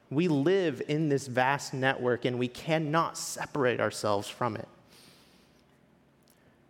We 0.10 0.30
live 0.30 0.82
in 0.88 1.10
this 1.10 1.28
vast 1.28 1.74
network 1.74 2.24
and 2.24 2.40
we 2.40 2.48
cannot 2.48 3.18
separate 3.18 3.82
ourselves 3.82 4.30
from 4.30 4.56
it. 4.56 4.68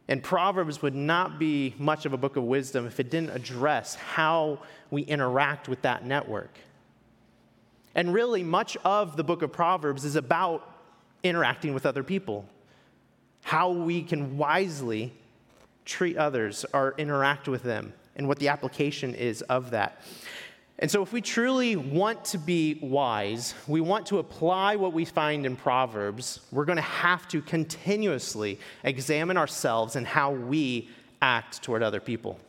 And 0.07 0.23
Proverbs 0.23 0.81
would 0.81 0.95
not 0.95 1.37
be 1.37 1.75
much 1.77 2.05
of 2.07 2.13
a 2.13 2.17
book 2.17 2.35
of 2.35 2.45
wisdom 2.45 2.87
if 2.87 2.99
it 2.99 3.11
didn't 3.11 3.31
address 3.31 3.93
how 3.93 4.59
we 4.89 5.03
interact 5.03 5.67
with 5.67 5.83
that 5.83 6.03
network. 6.03 6.57
And 7.97 8.13
really, 8.13 8.43
much 8.43 8.77
of 8.85 9.17
the 9.17 9.23
book 9.23 9.41
of 9.41 9.51
Proverbs 9.51 10.05
is 10.05 10.15
about 10.15 10.71
interacting 11.23 11.73
with 11.73 11.83
other 11.87 12.03
people, 12.03 12.47
how 13.43 13.71
we 13.71 14.03
can 14.03 14.37
wisely 14.37 15.11
treat 15.83 16.15
others 16.15 16.63
or 16.73 16.93
interact 16.99 17.47
with 17.47 17.63
them, 17.63 17.93
and 18.15 18.27
what 18.27 18.37
the 18.37 18.49
application 18.49 19.15
is 19.15 19.41
of 19.41 19.71
that. 19.71 20.03
And 20.77 20.91
so, 20.91 21.01
if 21.01 21.11
we 21.11 21.21
truly 21.21 21.75
want 21.75 22.23
to 22.25 22.37
be 22.37 22.77
wise, 22.83 23.55
we 23.65 23.81
want 23.81 24.05
to 24.07 24.19
apply 24.19 24.75
what 24.75 24.93
we 24.93 25.03
find 25.03 25.43
in 25.43 25.55
Proverbs, 25.55 26.41
we're 26.51 26.65
going 26.65 26.75
to 26.75 26.83
have 26.83 27.27
to 27.29 27.41
continuously 27.41 28.59
examine 28.83 29.37
ourselves 29.37 29.95
and 29.95 30.05
how 30.05 30.31
we 30.31 30.87
act 31.19 31.63
toward 31.63 31.81
other 31.81 31.99
people. 31.99 32.39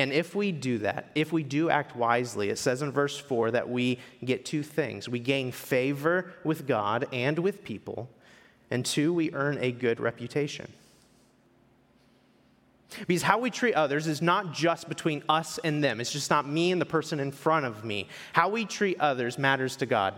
And 0.00 0.14
if 0.14 0.34
we 0.34 0.50
do 0.50 0.78
that, 0.78 1.10
if 1.14 1.30
we 1.30 1.42
do 1.42 1.68
act 1.68 1.94
wisely, 1.94 2.48
it 2.48 2.56
says 2.56 2.80
in 2.80 2.90
verse 2.90 3.18
4 3.18 3.50
that 3.50 3.68
we 3.68 3.98
get 4.24 4.46
two 4.46 4.62
things. 4.62 5.10
We 5.10 5.18
gain 5.18 5.52
favor 5.52 6.32
with 6.42 6.66
God 6.66 7.06
and 7.12 7.38
with 7.38 7.62
people, 7.62 8.08
and 8.70 8.86
two, 8.86 9.12
we 9.12 9.30
earn 9.34 9.58
a 9.60 9.70
good 9.70 10.00
reputation. 10.00 10.72
Because 13.06 13.20
how 13.20 13.40
we 13.40 13.50
treat 13.50 13.74
others 13.74 14.06
is 14.06 14.22
not 14.22 14.54
just 14.54 14.88
between 14.88 15.22
us 15.28 15.58
and 15.64 15.84
them, 15.84 16.00
it's 16.00 16.12
just 16.12 16.30
not 16.30 16.48
me 16.48 16.72
and 16.72 16.80
the 16.80 16.86
person 16.86 17.20
in 17.20 17.30
front 17.30 17.66
of 17.66 17.84
me. 17.84 18.08
How 18.32 18.48
we 18.48 18.64
treat 18.64 18.98
others 19.00 19.36
matters 19.36 19.76
to 19.76 19.86
God. 19.86 20.14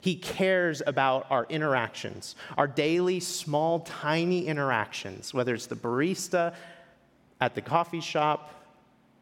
He 0.00 0.16
cares 0.16 0.80
about 0.86 1.26
our 1.28 1.44
interactions, 1.50 2.34
our 2.56 2.66
daily, 2.66 3.20
small, 3.20 3.80
tiny 3.80 4.46
interactions, 4.46 5.34
whether 5.34 5.52
it's 5.52 5.66
the 5.66 5.76
barista 5.76 6.54
at 7.42 7.54
the 7.54 7.60
coffee 7.60 8.00
shop, 8.00 8.54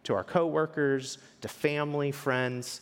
to 0.05 0.15
our 0.15 0.25
coworkers, 0.25 1.19
to 1.41 1.49
family, 1.49 2.13
friends, 2.13 2.81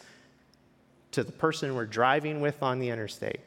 to 1.13 1.25
the 1.25 1.33
person 1.33 1.75
we're 1.75 1.87
driving 1.87 2.41
with 2.41 2.63
on 2.63 2.79
the 2.79 2.91
interstate. 2.91 3.41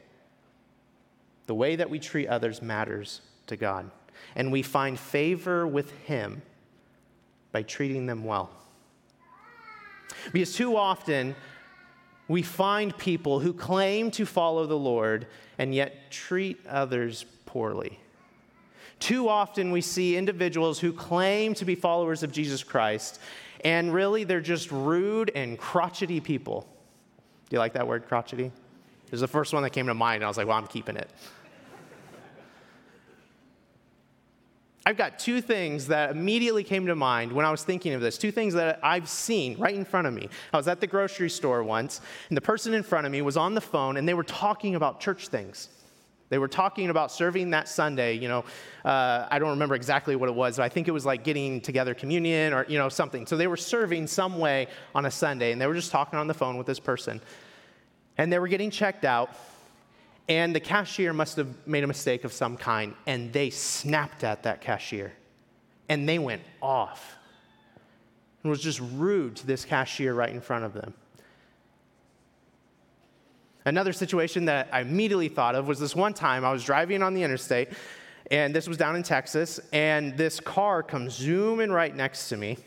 The 1.46 1.54
way 1.54 1.76
that 1.76 1.88
we 1.88 1.98
treat 1.98 2.28
others 2.28 2.60
matters 2.60 3.20
to 3.46 3.56
God. 3.56 3.90
And 4.34 4.50
we 4.50 4.62
find 4.62 4.98
favor 4.98 5.66
with 5.66 5.90
Him 6.02 6.42
by 7.52 7.62
treating 7.62 8.06
them 8.06 8.24
well. 8.24 8.50
Because 10.32 10.54
too 10.54 10.76
often, 10.76 11.34
we 12.28 12.42
find 12.42 12.96
people 12.96 13.40
who 13.40 13.52
claim 13.52 14.10
to 14.12 14.26
follow 14.26 14.66
the 14.66 14.76
Lord 14.76 15.26
and 15.58 15.74
yet 15.74 16.10
treat 16.10 16.64
others 16.66 17.24
poorly. 17.44 18.00
Too 18.98 19.28
often, 19.28 19.70
we 19.70 19.80
see 19.80 20.16
individuals 20.16 20.80
who 20.80 20.92
claim 20.92 21.54
to 21.54 21.64
be 21.64 21.74
followers 21.74 22.22
of 22.22 22.32
Jesus 22.32 22.62
Christ 22.62 23.20
and 23.66 23.92
really, 23.92 24.24
they're 24.24 24.40
just 24.40 24.70
rude 24.70 25.32
and 25.34 25.58
crotchety 25.58 26.20
people. 26.20 26.68
Do 27.48 27.56
you 27.56 27.58
like 27.58 27.72
that 27.72 27.86
word, 27.88 28.06
crotchety? 28.06 28.44
It 28.44 29.10
was 29.10 29.20
the 29.20 29.28
first 29.28 29.52
one 29.52 29.62
that 29.62 29.70
came 29.70 29.86
to 29.86 29.94
mind, 29.94 30.16
and 30.16 30.24
I 30.24 30.28
was 30.28 30.36
like, 30.36 30.46
well, 30.46 30.56
I'm 30.56 30.66
keeping 30.66 30.96
it. 30.96 31.10
I've 34.84 34.96
got 34.96 35.18
two 35.18 35.40
things 35.40 35.88
that 35.88 36.10
immediately 36.10 36.62
came 36.62 36.86
to 36.86 36.94
mind 36.94 37.32
when 37.32 37.44
I 37.44 37.50
was 37.50 37.64
thinking 37.64 37.92
of 37.94 38.00
this. 38.00 38.16
Two 38.16 38.30
things 38.30 38.54
that 38.54 38.78
I've 38.84 39.08
seen 39.08 39.58
right 39.58 39.74
in 39.74 39.84
front 39.84 40.06
of 40.06 40.14
me. 40.14 40.28
I 40.52 40.56
was 40.56 40.68
at 40.68 40.80
the 40.80 40.86
grocery 40.86 41.28
store 41.28 41.64
once, 41.64 42.00
and 42.28 42.36
the 42.36 42.40
person 42.42 42.72
in 42.72 42.84
front 42.84 43.04
of 43.04 43.10
me 43.10 43.20
was 43.20 43.36
on 43.36 43.54
the 43.54 43.60
phone, 43.60 43.96
and 43.96 44.06
they 44.06 44.14
were 44.14 44.22
talking 44.22 44.76
about 44.76 45.00
church 45.00 45.26
things. 45.26 45.70
They 46.28 46.38
were 46.38 46.48
talking 46.48 46.90
about 46.90 47.12
serving 47.12 47.50
that 47.50 47.68
Sunday. 47.68 48.14
You 48.14 48.28
know, 48.28 48.44
uh, 48.84 49.26
I 49.30 49.38
don't 49.38 49.50
remember 49.50 49.74
exactly 49.74 50.16
what 50.16 50.28
it 50.28 50.34
was, 50.34 50.56
but 50.56 50.64
I 50.64 50.68
think 50.68 50.88
it 50.88 50.90
was 50.90 51.06
like 51.06 51.22
getting 51.22 51.60
together 51.60 51.94
communion 51.94 52.52
or 52.52 52.64
you 52.68 52.78
know 52.78 52.88
something. 52.88 53.26
So 53.26 53.36
they 53.36 53.46
were 53.46 53.56
serving 53.56 54.08
some 54.08 54.38
way 54.38 54.66
on 54.94 55.06
a 55.06 55.10
Sunday, 55.10 55.52
and 55.52 55.60
they 55.60 55.66
were 55.66 55.74
just 55.74 55.92
talking 55.92 56.18
on 56.18 56.26
the 56.26 56.34
phone 56.34 56.56
with 56.56 56.66
this 56.66 56.80
person, 56.80 57.20
and 58.18 58.32
they 58.32 58.38
were 58.38 58.48
getting 58.48 58.70
checked 58.70 59.04
out, 59.04 59.30
and 60.28 60.54
the 60.54 60.60
cashier 60.60 61.12
must 61.12 61.36
have 61.36 61.54
made 61.66 61.84
a 61.84 61.86
mistake 61.86 62.24
of 62.24 62.32
some 62.32 62.56
kind, 62.56 62.94
and 63.06 63.32
they 63.32 63.50
snapped 63.50 64.24
at 64.24 64.42
that 64.42 64.60
cashier, 64.60 65.12
and 65.88 66.08
they 66.08 66.18
went 66.18 66.42
off. 66.60 67.16
and 68.42 68.50
was 68.50 68.60
just 68.60 68.80
rude 68.94 69.36
to 69.36 69.46
this 69.46 69.64
cashier 69.64 70.14
right 70.14 70.30
in 70.30 70.40
front 70.40 70.64
of 70.64 70.72
them. 70.72 70.94
Another 73.66 73.92
situation 73.92 74.44
that 74.44 74.68
I 74.72 74.82
immediately 74.82 75.26
thought 75.26 75.56
of 75.56 75.66
was 75.66 75.80
this 75.80 75.96
one 75.96 76.14
time 76.14 76.44
I 76.44 76.52
was 76.52 76.62
driving 76.62 77.02
on 77.02 77.14
the 77.14 77.24
interstate, 77.24 77.70
and 78.30 78.54
this 78.54 78.68
was 78.68 78.76
down 78.76 78.94
in 78.94 79.02
Texas, 79.02 79.58
and 79.72 80.16
this 80.16 80.38
car 80.38 80.84
comes 80.84 81.14
zooming 81.14 81.72
right 81.72 81.94
next 81.94 82.28
to 82.28 82.36
me. 82.36 82.58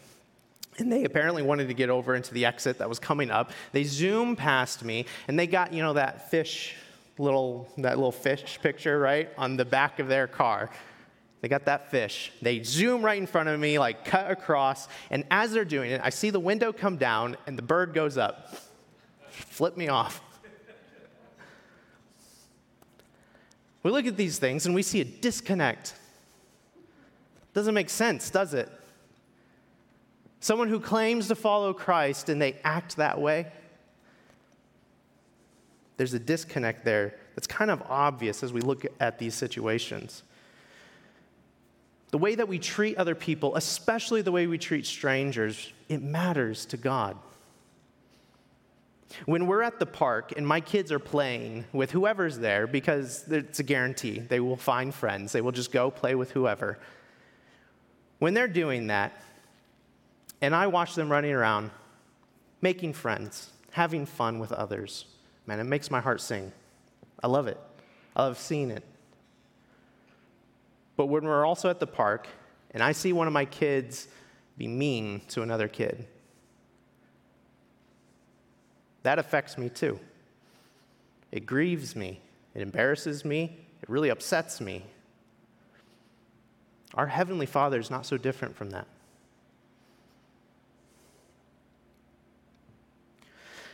And 0.78 0.92
they 0.92 1.06
apparently 1.06 1.42
wanted 1.42 1.70
to 1.70 1.74
get 1.74 1.90
over 1.90 2.16
into 2.16 2.34
the 2.34 2.46
exit 2.46 2.80
that 2.80 2.90
was 2.90 3.00
coming 3.00 3.32
up. 3.32 3.52
They 3.72 3.86
zoom 3.86 4.36
past 4.36 4.84
me, 4.84 5.06
and 5.30 5.40
they 5.40 5.48
got, 5.48 5.72
you 5.72 5.82
know, 5.82 5.94
that 5.94 6.30
fish 6.30 6.76
little 7.18 7.70
that 7.78 7.98
little 7.98 8.12
fish 8.12 8.60
picture, 8.62 9.00
right, 9.00 9.30
on 9.38 9.56
the 9.56 9.66
back 9.66 10.00
of 10.00 10.10
their 10.10 10.28
car. 10.28 10.70
They 11.40 11.48
got 11.48 11.64
that 11.66 11.90
fish. 11.92 12.34
They 12.42 12.62
zoom 12.64 13.02
right 13.02 13.18
in 13.18 13.26
front 13.26 13.48
of 13.48 13.58
me, 13.58 13.80
like 13.80 14.04
cut 14.04 14.30
across. 14.30 14.90
And 15.10 15.24
as 15.32 15.54
they're 15.54 15.64
doing 15.64 15.92
it, 15.92 16.02
I 16.04 16.10
see 16.10 16.30
the 16.30 16.42
window 16.42 16.74
come 16.74 16.98
down 16.98 17.38
and 17.48 17.58
the 17.58 17.62
bird 17.62 17.94
goes 17.94 18.18
up. 18.18 18.54
Flip 19.30 19.78
me 19.78 19.88
off. 19.88 20.22
We 23.90 23.94
look 23.94 24.06
at 24.06 24.18
these 24.18 24.38
things 24.38 24.68
and 24.68 24.76
we 24.76 24.84
see 24.84 25.02
a 25.02 25.04
disconnect. 25.04 25.96
Doesn't 27.56 27.74
make 27.74 27.90
sense, 27.90 28.30
does 28.30 28.54
it? 28.54 28.70
Someone 30.42 30.68
who 30.68 30.80
claims 30.80 31.28
to 31.30 31.34
follow 31.34 31.74
Christ 31.74 32.30
and 32.30 32.40
they 32.40 32.58
act 32.64 32.98
that 32.98 33.20
way. 33.20 33.48
There's 35.98 36.14
a 36.14 36.20
disconnect 36.20 36.86
there 36.86 37.16
that's 37.34 37.48
kind 37.48 37.72
of 37.72 37.82
obvious 37.90 38.44
as 38.44 38.54
we 38.54 38.62
look 38.62 38.86
at 39.00 39.18
these 39.18 39.34
situations. 39.34 40.22
The 42.12 42.20
way 42.20 42.36
that 42.36 42.48
we 42.48 42.60
treat 42.60 42.96
other 42.96 43.16
people, 43.16 43.56
especially 43.56 44.22
the 44.22 44.32
way 44.32 44.46
we 44.46 44.60
treat 44.60 44.86
strangers, 44.86 45.74
it 45.88 46.04
matters 46.04 46.68
to 46.68 46.78
God. 46.78 47.18
When 49.26 49.48
we're 49.48 49.64
at 49.64 49.80
the 49.80 49.86
park 49.86 50.34
and 50.38 50.48
my 50.48 50.62
kids 50.62 50.92
are 50.92 51.00
playing 51.00 51.66
with 51.74 51.92
whoever's 51.92 52.38
there, 52.38 52.68
because 52.68 53.28
it's 53.32 53.60
a 53.60 53.64
guarantee, 53.64 54.20
they 54.20 54.40
will 54.40 54.58
find 54.58 54.94
friends, 54.94 55.32
they 55.32 55.42
will 55.42 55.52
just 55.52 55.72
go 55.72 55.90
play 55.90 56.16
with 56.16 56.32
whoever. 56.32 56.78
When 58.20 58.34
they're 58.34 58.48
doing 58.48 58.88
that, 58.88 59.14
and 60.42 60.56
I 60.56 60.68
watch 60.68 60.96
them 60.96 61.12
running 61.12 61.34
around, 61.34 61.72
making 62.62 62.94
friends, 62.94 63.50
having 63.72 64.06
fun 64.06 64.40
with 64.40 64.52
others, 64.52 65.06
man, 65.46 65.60
it 65.60 65.66
makes 65.66 65.90
my 65.90 66.00
heart 66.00 66.22
sing. 66.22 66.52
I 67.22 67.28
love 67.28 67.48
it. 67.48 67.60
I 68.16 68.24
love 68.24 68.38
seeing 68.38 68.72
it. 68.72 68.84
But 70.96 71.08
when 71.08 71.24
we're 71.24 71.46
also 71.46 71.70
at 71.70 71.80
the 71.80 71.88
park 71.88 72.28
and 72.72 72.84
I 72.84 72.92
see 72.92 73.14
one 73.14 73.28
of 73.28 73.34
my 73.34 73.46
kids 73.46 74.08
be 74.58 74.68
mean 74.68 75.22
to 75.30 75.42
another 75.42 75.68
kid, 75.68 76.06
that 79.10 79.18
affects 79.18 79.58
me 79.58 79.70
too. 79.70 80.00
It 81.32 81.48
grieves 81.48 81.96
me, 81.96 82.22
it 82.54 82.62
embarrasses 82.62 83.26
me, 83.26 83.58
it 83.82 83.90
really 83.90 84.10
upsets 84.10 84.62
me. 84.62 84.86
Our 86.94 87.08
Heavenly 87.08 87.48
Father 87.48 87.80
is 87.80 87.90
not 87.90 88.06
so 88.06 88.18
different 88.18 88.56
from 88.56 88.70
that. 88.70 88.86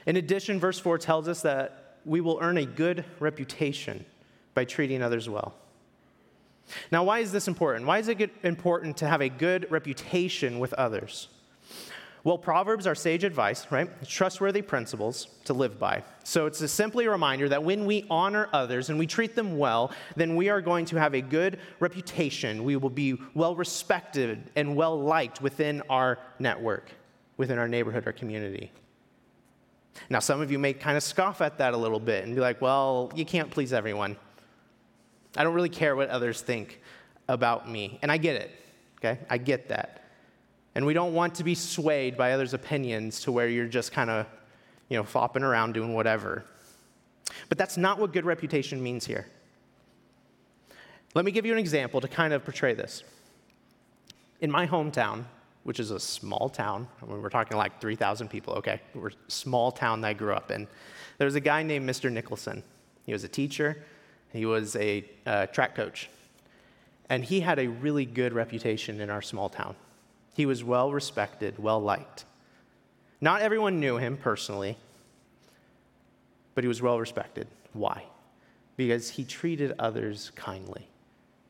In 0.06 0.16
addition, 0.16 0.58
verse 0.58 0.80
4 0.80 1.00
tells 1.00 1.28
us 1.28 1.42
that 1.42 1.98
we 2.06 2.22
will 2.22 2.40
earn 2.42 2.58
a 2.58 2.66
good 2.66 3.04
reputation 3.20 4.06
by 4.54 4.64
treating 4.64 5.02
others 5.02 5.28
well. 5.28 5.54
Now, 6.94 7.04
why 7.04 7.20
is 7.20 7.34
this 7.34 7.50
important? 7.50 7.86
Why 7.86 8.00
is 8.00 8.08
it 8.08 8.32
important 8.44 8.96
to 8.98 9.08
have 9.10 9.20
a 9.20 9.28
good 9.28 9.70
reputation 9.70 10.60
with 10.60 10.72
others? 10.76 11.28
Well, 12.26 12.40
Proverbs 12.40 12.88
are 12.88 12.96
sage 12.96 13.24
advice, 13.24 13.68
right? 13.70 13.88
Trustworthy 14.04 14.64
principles 14.64 15.28
to 15.44 15.54
live 15.54 15.78
by. 15.78 16.02
So 16.24 16.48
it's 16.48 16.60
a 16.60 16.68
simply 16.68 17.06
a 17.06 17.12
reminder 17.12 17.48
that 17.50 17.64
when 17.64 17.86
we 17.86 18.08
honor 18.10 18.50
others 18.52 18.90
and 18.90 18.98
we 18.98 19.06
treat 19.06 19.36
them 19.36 19.60
well, 19.60 19.92
then 20.16 20.36
we 20.36 20.50
are 20.50 20.60
going 20.60 20.86
to 20.86 20.96
have 20.96 21.14
a 21.14 21.22
good 21.22 21.60
reputation. 21.80 22.64
We 22.64 22.78
will 22.78 22.90
be 22.90 23.20
well 23.36 23.56
respected 23.56 24.50
and 24.56 24.76
well 24.76 25.00
liked 25.00 25.40
within 25.40 25.84
our 25.88 26.18
network, 26.40 26.90
within 27.38 27.60
our 27.60 27.68
neighborhood, 27.68 28.08
our 28.08 28.14
community. 28.14 28.72
Now, 30.10 30.18
some 30.18 30.42
of 30.42 30.52
you 30.52 30.58
may 30.58 30.74
kind 30.74 30.98
of 30.98 31.04
scoff 31.04 31.42
at 31.42 31.60
that 31.60 31.76
a 31.76 31.78
little 31.78 32.00
bit 32.00 32.24
and 32.24 32.34
be 32.34 32.42
like, 32.42 32.60
well, 32.60 33.12
you 33.14 33.24
can't 33.24 33.52
please 33.52 33.72
everyone. 33.72 34.18
I 35.38 35.44
don't 35.44 35.54
really 35.54 35.70
care 35.70 35.96
what 35.96 36.10
others 36.10 36.42
think 36.42 36.82
about 37.28 37.70
me. 37.70 38.00
And 38.02 38.12
I 38.12 38.18
get 38.18 38.36
it, 38.36 38.52
okay? 38.98 39.20
I 39.30 39.38
get 39.38 39.70
that. 39.70 40.05
And 40.76 40.86
we 40.86 40.94
don't 40.94 41.14
want 41.14 41.36
to 41.36 41.44
be 41.44 41.56
swayed 41.56 42.18
by 42.18 42.34
others' 42.34 42.54
opinions 42.54 43.22
to 43.22 43.32
where 43.32 43.48
you're 43.48 43.68
just 43.68 43.94
kind 43.94 44.10
of, 44.10 44.28
you 44.90 44.98
know, 44.98 45.04
flopping 45.04 45.42
around 45.42 45.74
doing 45.74 45.94
whatever. 45.94 46.44
But 47.48 47.58
that's 47.58 47.78
not 47.78 47.98
what 47.98 48.12
good 48.12 48.26
reputation 48.26 48.84
means 48.84 49.06
here. 49.06 49.26
Let 51.14 51.24
me 51.24 51.32
give 51.32 51.46
you 51.46 51.54
an 51.54 51.60
example 51.60 52.02
to 52.02 52.10
kind 52.10 52.34
of 52.34 52.44
portray 52.44 52.74
this. 52.74 53.04
In 54.42 54.52
my 54.52 54.68
hometown, 54.68 55.24
which 55.64 55.80
is 55.80 55.92
a 55.92 56.00
small 56.00 56.50
town, 56.50 56.88
we're 57.02 57.30
talking 57.30 57.58
like 57.58 57.80
3,000 57.80 58.28
people, 58.28 58.54
okay? 58.56 58.82
We're 58.94 59.10
a 59.10 59.14
small 59.30 59.72
town 59.72 60.02
that 60.02 60.10
I 60.10 60.14
grew 60.14 60.34
up 60.34 60.52
in. 60.52 60.68
There 61.18 61.26
was 61.26 61.36
a 61.36 61.40
guy 61.40 61.64
named 61.64 61.90
Mr. 61.90 62.12
Nicholson. 62.12 62.64
He 63.06 63.14
was 63.14 63.24
a 63.24 63.30
teacher, 63.30 63.84
he 64.34 64.46
was 64.46 64.76
a 64.76 65.06
uh, 65.26 65.46
track 65.48 65.76
coach, 65.76 66.10
and 67.10 67.24
he 67.24 67.40
had 67.40 67.60
a 67.60 67.68
really 67.68 68.06
good 68.06 68.34
reputation 68.34 69.00
in 69.00 69.10
our 69.10 69.22
small 69.22 69.48
town. 69.48 69.76
He 70.36 70.46
was 70.46 70.64
well 70.64 70.92
respected, 70.92 71.58
well 71.58 71.80
liked. 71.80 72.26
Not 73.22 73.42
everyone 73.42 73.80
knew 73.80 73.96
him 73.96 74.18
personally, 74.18 74.78
but 76.54 76.64
he 76.64 76.68
was 76.68 76.82
well 76.82 77.00
respected. 77.00 77.48
Why? 77.72 78.04
Because 78.76 79.12
he 79.12 79.24
treated 79.24 79.74
others 79.80 80.32
kindly, 80.36 80.88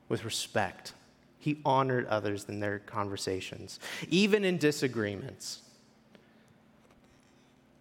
with 0.08 0.24
respect. 0.24 0.94
He 1.40 1.60
honored 1.66 2.06
others 2.06 2.46
in 2.48 2.60
their 2.60 2.78
conversations, 2.80 3.80
even 4.10 4.46
in 4.46 4.60
disagreements. 4.60 5.62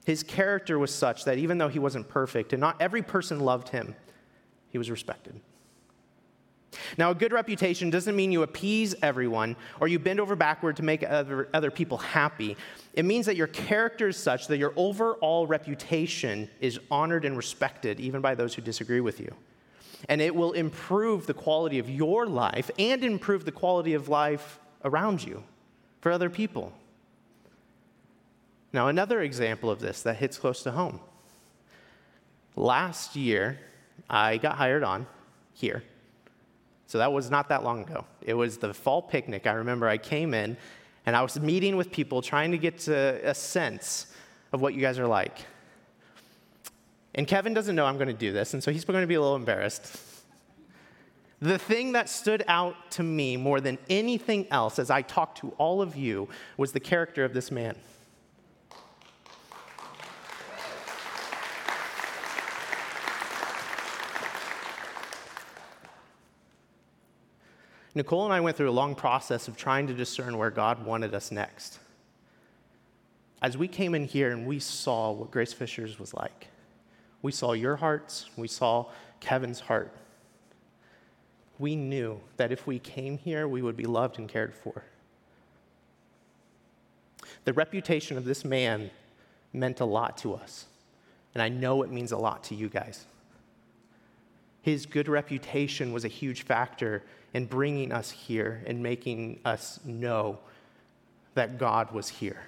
His 0.07 0.23
character 0.23 0.79
was 0.79 0.93
such 0.93 1.25
that 1.25 1.37
even 1.37 1.59
though 1.59 1.69
he 1.69 1.79
wasn't 1.79 2.09
perfect 2.09 2.55
and 2.55 2.61
not 2.61 2.81
every 2.81 3.03
person 3.03 3.41
loved 3.41 3.69
him, 3.69 3.95
he 4.71 4.79
was 4.79 4.91
respected. 4.91 5.39
Now, 6.97 7.11
a 7.11 7.15
good 7.15 7.33
reputation 7.33 7.91
doesn't 7.91 8.15
mean 8.17 8.33
you 8.33 8.43
appease 8.43 8.95
everyone 9.03 9.57
or 9.81 9.89
you 9.89 9.99
bend 9.99 10.21
over 10.21 10.37
backward 10.37 10.77
to 10.77 10.83
make 10.83 11.03
other, 11.03 11.49
other 11.53 11.71
people 11.71 11.99
happy. 11.99 12.57
It 12.95 13.05
means 13.05 13.27
that 13.27 13.37
your 13.37 13.47
character 13.49 14.09
is 14.09 14.17
such 14.17 14.47
that 14.49 14.59
your 14.59 14.73
overall 14.77 15.47
reputation 15.47 16.49
is 16.61 16.79
honored 16.91 17.25
and 17.25 17.37
respected, 17.37 18.01
even 18.01 18.21
by 18.21 18.35
those 18.35 18.55
who 18.55 18.63
disagree 18.63 19.01
with 19.01 19.21
you. 19.21 19.35
And 20.09 20.21
it 20.21 20.35
will 20.35 20.53
improve 20.53 21.27
the 21.27 21.35
quality 21.35 21.79
of 21.79 21.89
your 21.89 22.27
life 22.27 22.71
and 22.79 23.03
improve 23.05 23.45
the 23.45 23.53
quality 23.53 23.95
of 23.95 24.09
life 24.09 24.59
around 24.85 25.25
you 25.25 25.43
for 26.01 26.13
other 26.13 26.29
people. 26.29 26.73
Now, 28.73 28.89
another 28.89 29.23
example 29.23 29.71
of 29.71 29.81
this 29.81 30.03
that 30.03 30.17
hits 30.17 30.37
close 30.37 30.63
to 30.65 30.73
home. 30.73 31.01
Last 32.57 33.17
year, 33.17 33.59
I 34.11 34.37
got 34.37 34.57
hired 34.57 34.83
on 34.83 35.07
here 35.55 35.83
so 36.87 36.99
that 36.99 37.13
was 37.13 37.31
not 37.31 37.49
that 37.49 37.65
long 37.65 37.83
ago. 37.83 38.05
It 38.23 38.35
was 38.35 38.59
the 38.59 38.75
fall 38.75 39.03
picnic. 39.03 39.47
I 39.47 39.53
remember 39.53 39.89
I 39.89 39.99
came 39.99 40.35
in 40.35 40.57
and 41.07 41.17
I 41.17 41.23
was 41.23 41.39
meeting 41.41 41.77
with 41.77 41.91
people 41.91 42.23
trying 42.23 42.53
to 42.53 42.59
get 42.59 42.79
to 42.81 43.21
a 43.29 43.35
sense 43.35 44.07
of 44.53 44.61
what 44.61 44.75
you 44.75 44.81
guys 44.81 44.99
are 44.99 45.07
like. 45.07 45.39
And 47.15 47.27
Kevin 47.27 47.55
doesn't 47.55 47.77
know 47.77 47.87
I'm 47.87 47.97
going 47.97 48.09
to 48.09 48.13
do 48.13 48.33
this, 48.33 48.55
and 48.55 48.63
so 48.63 48.73
he's 48.73 48.85
going 48.85 49.01
to 49.01 49.07
be 49.07 49.15
a 49.15 49.21
little 49.21 49.37
embarrassed. 49.37 50.01
The 51.41 51.59
thing 51.59 51.93
that 51.93 52.09
stood 52.09 52.45
out 52.49 52.91
to 52.93 53.03
me 53.03 53.37
more 53.37 53.61
than 53.61 53.79
anything 53.91 54.47
else 54.51 54.79
as 54.79 54.91
I 54.91 55.03
talked 55.03 55.39
to 55.39 55.51
all 55.59 55.83
of 55.83 55.95
you 55.95 56.29
was 56.57 56.73
the 56.73 56.81
character 56.81 57.25
of 57.25 57.35
this 57.35 57.51
man. 57.51 57.77
Nicole 67.95 68.25
and 68.25 68.33
I 68.33 68.41
went 68.41 68.57
through 68.57 68.71
a 68.71 68.73
long 68.73 68.95
process 68.95 69.47
of 69.47 69.57
trying 69.57 69.87
to 69.87 69.95
discern 69.95 70.37
where 70.37 70.51
God 70.51 70.85
wanted 70.85 71.15
us 71.15 71.31
next. 71.31 71.79
As 73.41 73.57
we 73.57 73.69
came 73.69 73.95
in 73.95 74.05
here 74.05 74.33
and 74.33 74.47
we 74.47 74.59
saw 74.59 75.13
what 75.13 75.31
Grace 75.31 75.53
Fishers 75.53 75.99
was 75.99 76.13
like, 76.13 76.49
we 77.23 77.31
saw 77.31 77.53
your 77.53 77.77
hearts, 77.77 78.31
we 78.37 78.49
saw 78.49 78.87
Kevin's 79.21 79.61
heart. 79.61 79.95
We 81.59 81.77
knew 81.77 82.21
that 82.37 82.51
if 82.51 82.67
we 82.67 82.79
came 82.81 83.17
here, 83.17 83.47
we 83.47 83.63
would 83.63 83.77
be 83.77 83.85
loved 83.85 84.19
and 84.19 84.29
cared 84.29 84.55
for. 84.55 84.85
The 87.45 87.53
reputation 87.53 88.17
of 88.17 88.25
this 88.25 88.45
man 88.45 88.91
meant 89.53 89.81
a 89.81 89.85
lot 89.85 90.17
to 90.19 90.35
us, 90.35 90.67
and 91.33 91.43
I 91.43 91.49
know 91.49 91.83
it 91.83 91.91
means 91.91 92.11
a 92.11 92.17
lot 92.17 92.43
to 92.45 92.55
you 92.55 92.69
guys. 92.69 93.07
His 94.65 94.87
good 94.87 95.09
reputation 95.09 95.93
was 95.93 96.07
a 96.07 96.09
huge 96.09 96.45
factor 96.45 97.03
in 97.35 97.45
bringing 97.45 97.93
us 97.93 98.11
here 98.11 98.63
and 98.67 98.83
making 98.83 99.41
us 99.45 99.79
know 99.85 100.39
that 101.35 101.59
God 101.59 101.93
was 101.93 102.09
here. 102.09 102.41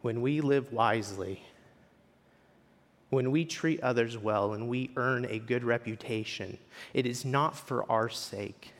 When 0.00 0.22
we 0.22 0.40
live 0.40 0.72
wisely, 0.72 1.42
when 3.10 3.30
we 3.30 3.44
treat 3.44 3.78
others 3.82 4.16
well 4.16 4.54
and 4.54 4.70
we 4.70 4.90
earn 4.96 5.26
a 5.26 5.38
good 5.38 5.62
reputation, 5.62 6.56
it 6.94 7.04
is 7.04 7.26
not 7.26 7.54
for 7.54 7.84
our 7.92 8.08
sake. 8.08 8.72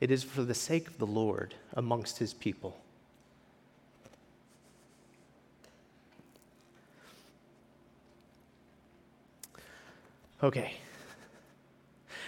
It 0.00 0.10
is 0.10 0.24
for 0.24 0.42
the 0.42 0.52
sake 0.52 0.88
of 0.88 0.98
the 0.98 1.06
Lord 1.06 1.54
amongst 1.74 2.18
his 2.18 2.34
people. 2.34 2.76
Okay. 10.42 10.74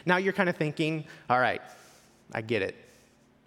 Now 0.05 0.17
you're 0.17 0.33
kind 0.33 0.49
of 0.49 0.57
thinking, 0.57 1.05
all 1.31 1.41
right, 1.41 1.63
I 2.33 2.41
get 2.41 2.63
it. 2.63 2.77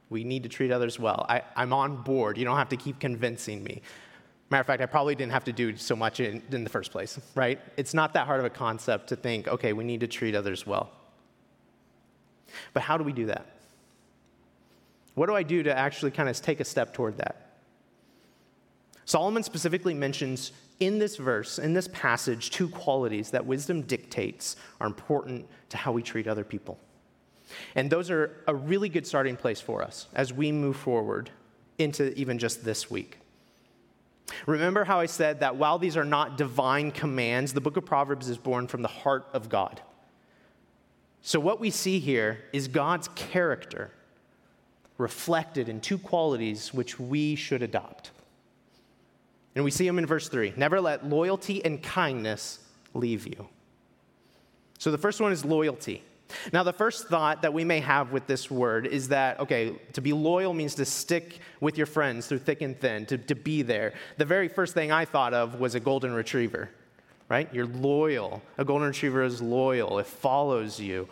We 0.10 0.24
need 0.24 0.44
to 0.44 0.50
treat 0.50 0.72
others 0.72 1.00
well. 1.00 1.26
I, 1.28 1.42
am 1.56 1.74
on 1.74 2.02
board. 2.04 2.38
You 2.38 2.46
don't 2.46 2.58
have 2.58 2.70
to 2.70 2.78
keep 2.78 3.00
convincing 3.00 3.64
me. 3.64 3.82
Matter 4.50 4.62
of 4.62 4.68
fact, 4.68 4.82
I 4.82 4.86
probably 4.86 5.16
didn't 5.16 5.32
have 5.32 5.44
to 5.46 5.52
do 5.52 5.76
so 5.76 5.96
much 5.96 6.20
in, 6.20 6.42
in 6.52 6.64
the 6.64 6.70
first 6.70 6.92
place, 6.92 7.20
right? 7.34 7.60
It's 7.78 7.94
not 7.94 8.14
that 8.14 8.28
hard 8.28 8.40
of 8.40 8.46
a 8.46 8.50
concept 8.50 9.10
to 9.10 9.16
think, 9.16 9.48
okay, 9.48 9.74
we 9.74 9.84
need 9.84 10.02
to 10.02 10.08
treat 10.08 10.36
others 10.36 10.68
well. 10.68 10.92
But 12.74 12.84
how 12.84 12.98
do 12.98 13.04
we 13.04 13.12
do 13.12 13.26
that? 13.26 13.48
What 15.16 15.28
do 15.28 15.36
I 15.36 15.44
do 15.44 15.64
to 15.64 15.76
actually 15.76 16.12
kind 16.12 16.30
of 16.30 16.40
take 16.42 16.60
a 16.60 16.66
step 16.66 16.94
toward 16.94 17.18
that? 17.18 17.45
Solomon 19.06 19.44
specifically 19.44 19.94
mentions 19.94 20.52
in 20.80 21.00
this 21.00 21.16
verse, 21.16 21.60
in 21.60 21.74
this 21.74 21.88
passage, 21.94 22.50
two 22.50 22.68
qualities 22.68 23.32
that 23.32 23.46
wisdom 23.46 23.82
dictates 23.84 24.56
are 24.82 24.88
important 24.88 25.48
to 25.70 25.78
how 25.78 25.92
we 25.92 26.02
treat 26.02 26.28
other 26.28 26.44
people. 26.44 26.80
And 27.76 27.90
those 27.90 28.10
are 28.10 28.44
a 28.48 28.56
really 28.56 28.90
good 28.90 29.06
starting 29.06 29.38
place 29.38 29.62
for 29.62 29.84
us 29.84 30.08
as 30.14 30.34
we 30.34 30.52
move 30.52 30.76
forward 30.76 31.30
into 31.78 32.14
even 32.20 32.40
just 32.40 32.66
this 32.66 32.90
week. 32.90 33.20
Remember 34.48 34.84
how 34.84 35.00
I 35.00 35.06
said 35.06 35.40
that 35.42 35.56
while 35.56 35.78
these 35.78 35.96
are 35.96 36.04
not 36.06 36.38
divine 36.38 36.92
commands, 36.92 37.54
the 37.54 37.62
book 37.62 37.78
of 37.78 37.86
Proverbs 37.86 38.28
is 38.28 38.38
born 38.38 38.68
from 38.68 38.82
the 38.82 38.88
heart 38.88 39.28
of 39.34 39.50
God. 39.50 39.82
So, 41.22 41.40
what 41.40 41.60
we 41.60 41.70
see 41.70 42.00
here 42.00 42.40
is 42.52 42.68
God's 42.68 43.08
character 43.10 43.92
reflected 44.98 45.70
in 45.70 45.80
two 45.80 45.98
qualities 45.98 46.74
which 46.74 47.00
we 47.00 47.36
should 47.36 47.62
adopt. 47.62 48.12
And 49.56 49.64
we 49.64 49.72
see 49.72 49.88
him 49.88 49.98
in 49.98 50.06
verse 50.06 50.30
3 50.30 50.54
Never 50.58 50.80
let 50.82 51.08
loyalty 51.08 51.64
and 51.64 51.82
kindness 51.82 52.60
leave 52.94 53.26
you. 53.26 53.48
So 54.78 54.92
the 54.92 54.98
first 54.98 55.22
one 55.22 55.32
is 55.32 55.46
loyalty. 55.46 56.04
Now, 56.52 56.64
the 56.64 56.74
first 56.74 57.08
thought 57.08 57.44
that 57.44 57.54
we 57.54 57.64
may 57.64 57.80
have 57.80 58.12
with 58.12 58.26
this 58.28 58.50
word 58.50 58.88
is 58.88 59.10
that, 59.10 59.40
okay, 59.40 59.74
to 59.94 60.02
be 60.02 60.12
loyal 60.12 60.54
means 60.54 60.76
to 60.76 60.86
stick 60.86 61.40
with 61.60 61.78
your 61.78 61.86
friends 61.86 62.28
through 62.28 62.40
thick 62.40 62.62
and 62.62 62.78
thin, 62.80 63.06
to, 63.08 63.18
to 63.18 63.36
be 63.36 63.62
there. 63.62 63.94
The 64.18 64.26
very 64.26 64.48
first 64.48 64.74
thing 64.74 64.92
I 64.92 65.06
thought 65.06 65.34
of 65.34 65.60
was 65.60 65.76
a 65.76 65.80
golden 65.80 66.14
retriever, 66.14 66.70
right? 67.30 67.48
You're 67.54 67.68
loyal. 67.68 68.42
A 68.58 68.66
golden 68.66 68.88
retriever 68.88 69.24
is 69.24 69.42
loyal, 69.42 70.00
it 70.00 70.08
follows 70.08 70.80
you. 70.80 71.08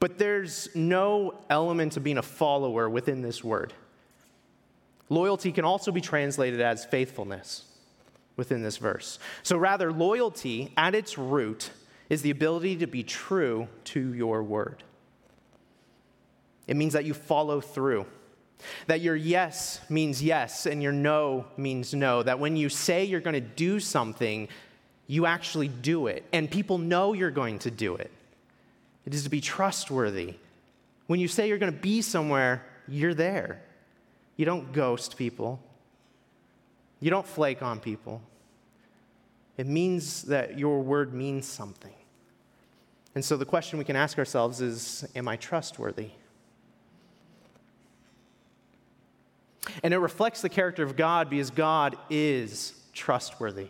But 0.00 0.18
there's 0.18 0.68
no 0.74 1.34
element 1.48 1.96
of 1.96 2.04
being 2.04 2.18
a 2.18 2.22
follower 2.22 2.88
within 2.88 3.22
this 3.22 3.42
word. 3.42 3.72
Loyalty 5.08 5.52
can 5.52 5.64
also 5.64 5.90
be 5.90 6.00
translated 6.00 6.60
as 6.60 6.84
faithfulness 6.84 7.64
within 8.36 8.62
this 8.62 8.76
verse. 8.76 9.18
So, 9.42 9.56
rather, 9.56 9.92
loyalty 9.92 10.72
at 10.76 10.94
its 10.94 11.18
root 11.18 11.70
is 12.08 12.22
the 12.22 12.30
ability 12.30 12.76
to 12.76 12.86
be 12.86 13.02
true 13.02 13.68
to 13.84 14.14
your 14.14 14.42
word. 14.42 14.82
It 16.66 16.76
means 16.76 16.92
that 16.92 17.04
you 17.04 17.14
follow 17.14 17.60
through. 17.60 18.06
That 18.86 19.00
your 19.00 19.16
yes 19.16 19.80
means 19.88 20.22
yes 20.22 20.66
and 20.66 20.82
your 20.82 20.92
no 20.92 21.46
means 21.56 21.94
no. 21.94 22.22
That 22.22 22.38
when 22.38 22.56
you 22.56 22.68
say 22.68 23.04
you're 23.04 23.20
going 23.20 23.34
to 23.34 23.40
do 23.40 23.80
something, 23.80 24.48
you 25.06 25.26
actually 25.26 25.68
do 25.68 26.08
it. 26.08 26.24
And 26.32 26.50
people 26.50 26.78
know 26.78 27.12
you're 27.12 27.30
going 27.30 27.60
to 27.60 27.70
do 27.70 27.94
it. 27.96 28.10
It 29.06 29.14
is 29.14 29.24
to 29.24 29.30
be 29.30 29.40
trustworthy. 29.40 30.34
When 31.06 31.20
you 31.20 31.28
say 31.28 31.48
you're 31.48 31.58
going 31.58 31.72
to 31.72 31.78
be 31.78 32.02
somewhere, 32.02 32.66
you're 32.86 33.14
there. 33.14 33.62
You 34.38 34.46
don't 34.46 34.72
ghost 34.72 35.18
people, 35.18 35.60
you 37.00 37.10
don't 37.10 37.26
flake 37.26 37.60
on 37.60 37.80
people. 37.80 38.22
It 39.58 39.66
means 39.66 40.22
that 40.22 40.56
your 40.56 40.80
word 40.80 41.12
means 41.12 41.44
something. 41.44 41.92
And 43.16 43.24
so 43.24 43.36
the 43.36 43.44
question 43.44 43.80
we 43.80 43.84
can 43.84 43.96
ask 43.96 44.16
ourselves 44.16 44.60
is 44.60 45.06
Am 45.16 45.26
I 45.26 45.36
trustworthy? 45.36 46.10
And 49.82 49.92
it 49.92 49.98
reflects 49.98 50.40
the 50.40 50.48
character 50.48 50.84
of 50.84 50.96
God 50.96 51.28
because 51.28 51.50
God 51.50 51.96
is 52.08 52.80
trustworthy. 52.92 53.68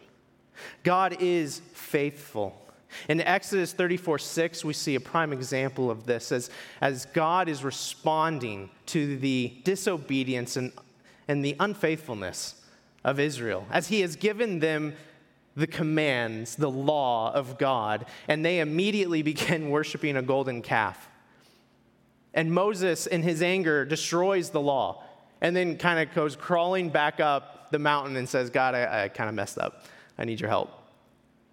God 0.82 1.16
is 1.20 1.60
faithful. 1.72 2.67
In 3.08 3.20
Exodus 3.20 3.72
34 3.72 4.18
6, 4.18 4.64
we 4.64 4.72
see 4.72 4.94
a 4.94 5.00
prime 5.00 5.32
example 5.32 5.90
of 5.90 6.06
this 6.06 6.32
as, 6.32 6.50
as 6.80 7.06
God 7.06 7.48
is 7.48 7.64
responding 7.64 8.70
to 8.86 9.16
the 9.18 9.54
disobedience 9.64 10.56
and, 10.56 10.72
and 11.26 11.44
the 11.44 11.56
unfaithfulness 11.60 12.54
of 13.04 13.20
Israel, 13.20 13.66
as 13.70 13.88
He 13.88 14.00
has 14.00 14.16
given 14.16 14.60
them 14.60 14.94
the 15.56 15.66
commands, 15.66 16.56
the 16.56 16.70
law 16.70 17.32
of 17.32 17.58
God, 17.58 18.06
and 18.28 18.44
they 18.44 18.60
immediately 18.60 19.22
begin 19.32 19.70
worshiping 19.70 20.16
a 20.16 20.22
golden 20.22 20.62
calf. 20.62 21.08
And 22.32 22.52
Moses, 22.52 23.06
in 23.06 23.22
his 23.22 23.42
anger, 23.42 23.84
destroys 23.84 24.50
the 24.50 24.60
law 24.60 25.02
and 25.40 25.56
then 25.56 25.76
kind 25.76 25.98
of 25.98 26.14
goes 26.14 26.36
crawling 26.36 26.88
back 26.90 27.20
up 27.20 27.70
the 27.70 27.78
mountain 27.78 28.16
and 28.16 28.28
says, 28.28 28.50
God, 28.50 28.74
I, 28.74 29.04
I 29.04 29.08
kind 29.08 29.28
of 29.28 29.34
messed 29.34 29.58
up. 29.58 29.84
I 30.16 30.24
need 30.24 30.40
your 30.40 30.50
help. 30.50 30.77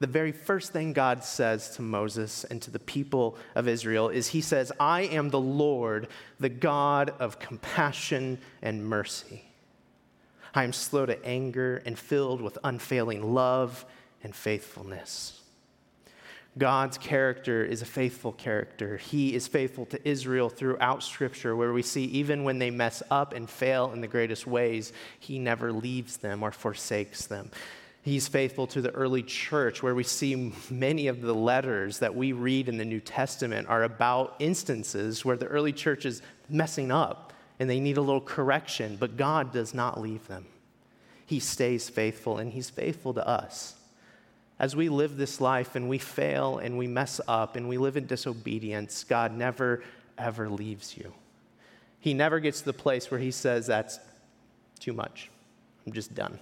The 0.06 0.12
very 0.12 0.34
first 0.34 0.72
thing 0.72 0.94
God 0.94 1.24
says 1.24 1.72
to 1.78 1.82
Moses 1.82 2.44
and 2.44 2.62
to 2.62 2.70
the 2.70 2.78
people 2.78 3.38
of 3.56 3.68
Israel 3.68 4.10
is 4.10 4.28
He 4.28 4.42
says, 4.42 4.72
I 4.80 5.02
am 5.02 5.32
the 5.32 5.40
Lord, 5.40 6.10
the 6.40 6.48
God 6.48 7.16
of 7.18 7.40
compassion 7.40 8.38
and 8.62 8.86
mercy. 8.86 9.46
I 10.54 10.64
am 10.64 10.74
slow 10.74 11.08
to 11.08 11.26
anger 11.26 11.82
and 11.88 11.98
filled 11.98 12.40
with 12.40 12.56
unfailing 12.64 13.34
love 13.34 13.84
and 14.22 14.36
faithfulness. 14.36 15.42
God's 16.56 17.00
character 17.00 17.66
is 17.66 17.82
a 17.82 17.86
faithful 17.86 18.32
character. 18.32 18.98
He 18.98 19.34
is 19.34 19.48
faithful 19.48 19.88
to 19.88 20.08
Israel 20.08 20.50
throughout 20.50 21.02
Scripture, 21.02 21.56
where 21.56 21.74
we 21.74 21.82
see 21.82 22.04
even 22.04 22.44
when 22.44 22.60
they 22.60 22.70
mess 22.70 23.02
up 23.10 23.34
and 23.34 23.50
fail 23.50 23.92
in 23.92 24.02
the 24.02 24.08
greatest 24.08 24.46
ways, 24.46 24.94
He 25.20 25.40
never 25.40 25.74
leaves 25.74 26.18
them 26.18 26.44
or 26.44 26.52
forsakes 26.52 27.26
them. 27.26 27.50
He's 28.06 28.28
faithful 28.28 28.68
to 28.68 28.82
the 28.82 28.92
early 28.92 29.24
church, 29.24 29.82
where 29.82 29.96
we 29.96 30.04
see 30.04 30.54
many 30.70 31.08
of 31.08 31.22
the 31.22 31.34
letters 31.34 31.98
that 32.00 32.14
we 32.14 32.34
read 32.34 32.70
in 32.70 32.78
the 32.78 32.86
New 32.86 33.00
Testament 33.00 33.68
are 33.68 33.82
about 33.82 34.36
instances 34.38 35.26
where 35.26 35.36
the 35.36 35.48
early 35.48 35.74
church 35.74 36.06
is 36.06 36.22
messing 36.48 36.92
up 36.92 37.34
and 37.60 37.68
they 37.68 37.80
need 37.80 37.98
a 37.98 38.02
little 38.02 38.22
correction, 38.22 38.96
but 38.96 39.18
God 39.18 39.52
does 39.52 39.74
not 39.74 40.00
leave 40.00 40.28
them. 40.28 40.46
He 41.26 41.40
stays 41.40 41.90
faithful, 41.90 42.38
and 42.38 42.54
He's 42.54 42.70
faithful 42.70 43.16
to 43.16 43.28
us. 43.28 43.74
As 44.60 44.76
we 44.76 44.88
live 44.88 45.18
this 45.18 45.42
life 45.42 45.76
and 45.76 45.90
we 45.90 45.98
fail 45.98 46.60
and 46.60 46.78
we 46.78 46.86
mess 46.86 47.20
up 47.28 47.56
and 47.56 47.68
we 47.68 47.80
live 47.80 47.98
in 47.98 48.06
disobedience, 48.06 49.04
God 49.04 49.34
never, 49.34 49.82
ever 50.16 50.48
leaves 50.48 50.96
you. 50.96 51.12
He 52.00 52.14
never 52.14 52.40
gets 52.40 52.60
to 52.60 52.66
the 52.66 52.74
place 52.74 53.10
where 53.10 53.20
He 53.20 53.32
says, 53.32 53.66
That's 53.66 54.00
too 54.80 54.94
much. 54.94 55.32
I'm 55.88 55.92
just 55.92 56.14
done. 56.14 56.38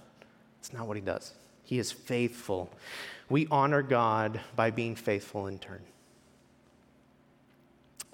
It's 0.60 0.74
not 0.74 0.86
what 0.86 0.98
He 0.98 1.02
does. 1.02 1.32
He 1.64 1.78
is 1.78 1.90
faithful. 1.90 2.70
We 3.28 3.46
honor 3.50 3.82
God 3.82 4.40
by 4.54 4.70
being 4.70 4.94
faithful 4.94 5.46
in 5.46 5.58
turn. 5.58 5.82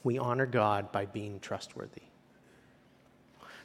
We 0.03 0.19
honor 0.19 0.47
God 0.47 0.93
by 0.93 1.07
being 1.07 1.41
trustworthy. 1.41 2.03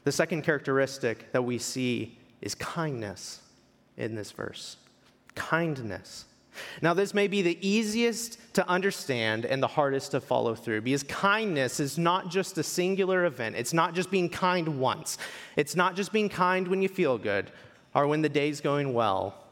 The 0.04 0.12
second 0.12 0.44
characteristic 0.44 1.32
that 1.32 1.44
we 1.44 1.58
see 1.58 2.18
is 2.42 2.56
kindness 2.56 3.42
in 3.98 4.16
this 4.16 4.32
verse. 4.32 4.78
Kindness. 5.34 6.26
Now, 6.82 6.94
this 6.94 7.14
may 7.14 7.28
be 7.28 7.42
the 7.42 7.58
easiest 7.68 8.54
to 8.54 8.68
understand 8.70 9.46
and 9.46 9.62
the 9.62 9.68
hardest 9.68 10.12
to 10.12 10.22
follow 10.22 10.56
through 10.56 10.82
because 10.82 11.04
kindness 11.04 11.80
is 11.80 11.98
not 11.98 12.30
just 12.30 12.58
a 12.58 12.64
singular 12.64 13.26
event. 13.26 13.56
It's 13.56 13.74
not 13.74 13.94
just 13.94 14.12
being 14.12 14.30
kind 14.30 14.80
once. 14.80 15.18
It's 15.58 15.76
not 15.76 15.96
just 15.96 16.14
being 16.14 16.30
kind 16.30 16.68
when 16.68 16.82
you 16.82 16.88
feel 16.88 17.18
good 17.18 17.52
or 17.94 18.08
when 18.08 18.22
the 18.22 18.30
day's 18.30 18.62
going 18.62 18.94
well. 18.94 19.45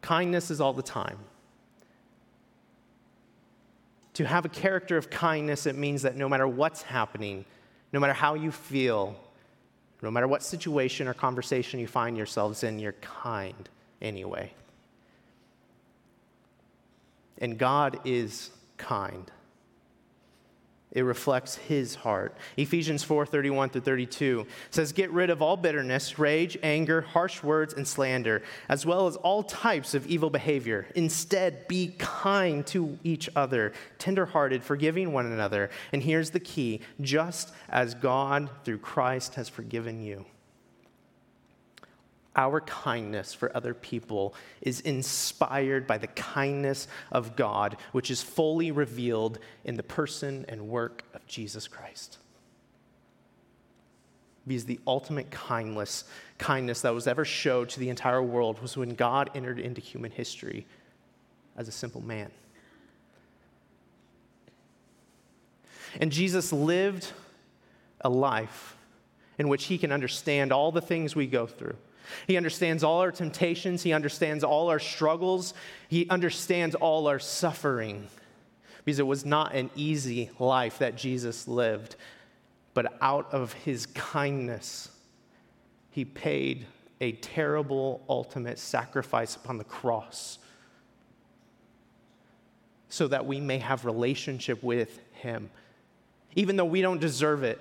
Kindness 0.00 0.50
is 0.50 0.60
all 0.60 0.72
the 0.72 0.82
time. 0.82 1.18
To 4.14 4.26
have 4.26 4.44
a 4.44 4.48
character 4.48 4.96
of 4.96 5.10
kindness, 5.10 5.66
it 5.66 5.76
means 5.76 6.02
that 6.02 6.16
no 6.16 6.28
matter 6.28 6.46
what's 6.46 6.82
happening, 6.82 7.44
no 7.92 8.00
matter 8.00 8.12
how 8.12 8.34
you 8.34 8.50
feel, 8.50 9.16
no 10.02 10.10
matter 10.10 10.26
what 10.26 10.42
situation 10.42 11.08
or 11.08 11.14
conversation 11.14 11.80
you 11.80 11.86
find 11.86 12.16
yourselves 12.16 12.64
in, 12.64 12.78
you're 12.78 12.92
kind 12.92 13.68
anyway. 14.00 14.52
And 17.38 17.58
God 17.58 18.00
is 18.04 18.50
kind. 18.76 19.30
It 20.92 21.02
reflects 21.02 21.54
his 21.54 21.94
heart. 21.94 22.36
Ephesians 22.56 23.04
4 23.04 23.24
31 23.24 23.70
through 23.70 23.82
32 23.82 24.46
says, 24.70 24.92
Get 24.92 25.10
rid 25.12 25.30
of 25.30 25.40
all 25.40 25.56
bitterness, 25.56 26.18
rage, 26.18 26.58
anger, 26.62 27.00
harsh 27.00 27.42
words, 27.44 27.74
and 27.74 27.86
slander, 27.86 28.42
as 28.68 28.84
well 28.84 29.06
as 29.06 29.14
all 29.16 29.44
types 29.44 29.94
of 29.94 30.06
evil 30.08 30.30
behavior. 30.30 30.86
Instead, 30.96 31.68
be 31.68 31.94
kind 31.98 32.66
to 32.68 32.98
each 33.04 33.28
other, 33.36 33.72
tenderhearted, 33.98 34.64
forgiving 34.64 35.12
one 35.12 35.26
another. 35.26 35.70
And 35.92 36.02
here's 36.02 36.30
the 36.30 36.40
key 36.40 36.80
just 37.00 37.52
as 37.68 37.94
God, 37.94 38.50
through 38.64 38.78
Christ, 38.78 39.36
has 39.36 39.48
forgiven 39.48 40.02
you 40.02 40.24
our 42.36 42.60
kindness 42.60 43.34
for 43.34 43.54
other 43.56 43.74
people 43.74 44.34
is 44.60 44.80
inspired 44.80 45.86
by 45.86 45.98
the 45.98 46.06
kindness 46.08 46.86
of 47.10 47.34
God, 47.34 47.76
which 47.92 48.10
is 48.10 48.22
fully 48.22 48.70
revealed 48.70 49.38
in 49.64 49.76
the 49.76 49.82
person 49.82 50.44
and 50.48 50.68
work 50.68 51.02
of 51.12 51.26
Jesus 51.26 51.66
Christ. 51.66 52.18
Because 54.46 54.64
the 54.64 54.80
ultimate 54.86 55.30
kindness, 55.30 56.04
kindness 56.38 56.80
that 56.82 56.94
was 56.94 57.06
ever 57.06 57.24
showed 57.24 57.68
to 57.70 57.80
the 57.80 57.88
entire 57.88 58.22
world 58.22 58.62
was 58.62 58.76
when 58.76 58.94
God 58.94 59.30
entered 59.34 59.58
into 59.58 59.80
human 59.80 60.10
history 60.10 60.66
as 61.56 61.68
a 61.68 61.72
simple 61.72 62.00
man. 62.00 62.30
And 66.00 66.12
Jesus 66.12 66.52
lived 66.52 67.10
a 68.00 68.08
life 68.08 68.76
in 69.36 69.48
which 69.48 69.64
he 69.64 69.78
can 69.78 69.90
understand 69.90 70.52
all 70.52 70.70
the 70.70 70.80
things 70.80 71.16
we 71.16 71.26
go 71.26 71.46
through 71.46 71.76
he 72.26 72.36
understands 72.36 72.84
all 72.84 73.00
our 73.00 73.12
temptations, 73.12 73.82
He 73.82 73.92
understands 73.92 74.44
all 74.44 74.68
our 74.68 74.78
struggles, 74.78 75.54
He 75.88 76.08
understands 76.08 76.74
all 76.74 77.06
our 77.06 77.18
suffering. 77.18 78.08
Because 78.84 78.98
it 78.98 79.06
was 79.06 79.24
not 79.24 79.54
an 79.54 79.70
easy 79.76 80.30
life 80.38 80.78
that 80.78 80.96
Jesus 80.96 81.46
lived, 81.46 81.96
but 82.72 82.94
out 83.00 83.32
of 83.32 83.52
His 83.52 83.86
kindness, 83.86 84.90
He 85.90 86.04
paid 86.04 86.66
a 87.00 87.12
terrible 87.12 88.02
ultimate 88.08 88.58
sacrifice 88.58 89.36
upon 89.36 89.58
the 89.58 89.64
cross 89.64 90.38
so 92.90 93.06
that 93.08 93.24
we 93.24 93.40
may 93.40 93.58
have 93.58 93.84
relationship 93.84 94.62
with 94.62 95.00
him 95.12 95.48
even 96.34 96.56
though 96.56 96.64
we 96.64 96.82
don't 96.82 97.00
deserve 97.00 97.42
it 97.42 97.58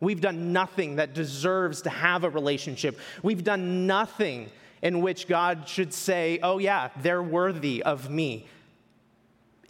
We've 0.00 0.20
done 0.20 0.52
nothing 0.52 0.96
that 0.96 1.14
deserves 1.14 1.82
to 1.82 1.90
have 1.90 2.24
a 2.24 2.30
relationship. 2.30 2.98
We've 3.22 3.42
done 3.42 3.86
nothing 3.86 4.50
in 4.82 5.00
which 5.00 5.26
God 5.26 5.68
should 5.68 5.94
say, 5.94 6.38
oh, 6.42 6.58
yeah, 6.58 6.90
they're 7.00 7.22
worthy 7.22 7.82
of 7.82 8.10
me. 8.10 8.46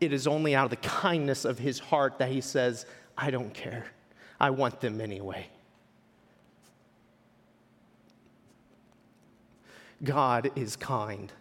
it 0.01 0.13
is 0.13 0.27
only 0.27 0.55
out 0.55 0.65
of 0.65 0.71
the 0.71 0.89
kindness 0.89 1.45
of 1.45 1.59
his 1.59 1.79
heart 1.79 2.19
that 2.19 2.29
he 2.29 2.41
says, 2.41 2.87
I 3.17 3.31
don't 3.31 3.55
care. 3.55 3.87
I 4.39 4.51
want 4.51 4.81
them 4.81 5.01
anyway. 5.01 5.47
God 10.03 10.51
is 10.57 10.77
kind, 10.77 11.33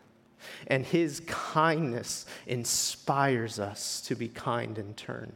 and 0.67 0.85
his 0.85 1.21
kindness 1.27 2.25
inspires 2.47 3.59
us 3.59 3.99
to 4.01 4.15
be 4.15 4.29
kind 4.29 4.77
in 4.77 4.93
turn. 4.93 5.33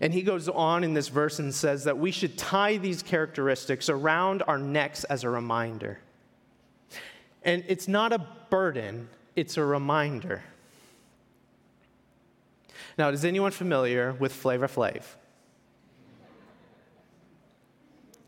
And 0.00 0.12
he 0.12 0.22
goes 0.22 0.48
on 0.48 0.84
in 0.84 0.94
this 0.94 1.08
verse 1.08 1.38
and 1.38 1.54
says 1.54 1.84
that 1.84 1.98
we 1.98 2.10
should 2.10 2.36
tie 2.36 2.76
these 2.76 3.02
characteristics 3.02 3.88
around 3.88 4.42
our 4.46 4.58
necks 4.58 5.04
as 5.04 5.24
a 5.24 5.30
reminder. 5.30 5.98
And 7.42 7.64
it's 7.68 7.88
not 7.88 8.12
a 8.12 8.26
burden, 8.50 9.08
it's 9.34 9.56
a 9.56 9.64
reminder. 9.64 10.42
Now, 12.98 13.08
is 13.10 13.24
anyone 13.24 13.52
familiar 13.52 14.12
with 14.12 14.32
Flavor 14.32 14.68
Flav? 14.68 15.02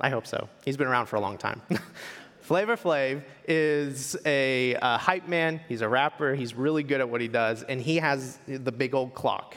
I 0.00 0.10
hope 0.10 0.26
so. 0.26 0.48
He's 0.64 0.76
been 0.76 0.86
around 0.86 1.06
for 1.06 1.16
a 1.16 1.20
long 1.20 1.38
time. 1.38 1.60
Flavor 2.40 2.76
Flav 2.76 3.22
is 3.46 4.16
a, 4.24 4.74
a, 4.74 4.96
hype 4.96 5.28
man. 5.28 5.60
He's 5.68 5.80
a 5.80 5.88
rapper. 5.88 6.34
He's 6.34 6.54
really 6.54 6.82
good 6.82 7.00
at 7.00 7.08
what 7.08 7.20
he 7.20 7.28
does, 7.28 7.62
and 7.62 7.80
he 7.80 7.96
has 7.96 8.38
the 8.46 8.72
big 8.72 8.94
old 8.94 9.14
clock 9.14 9.56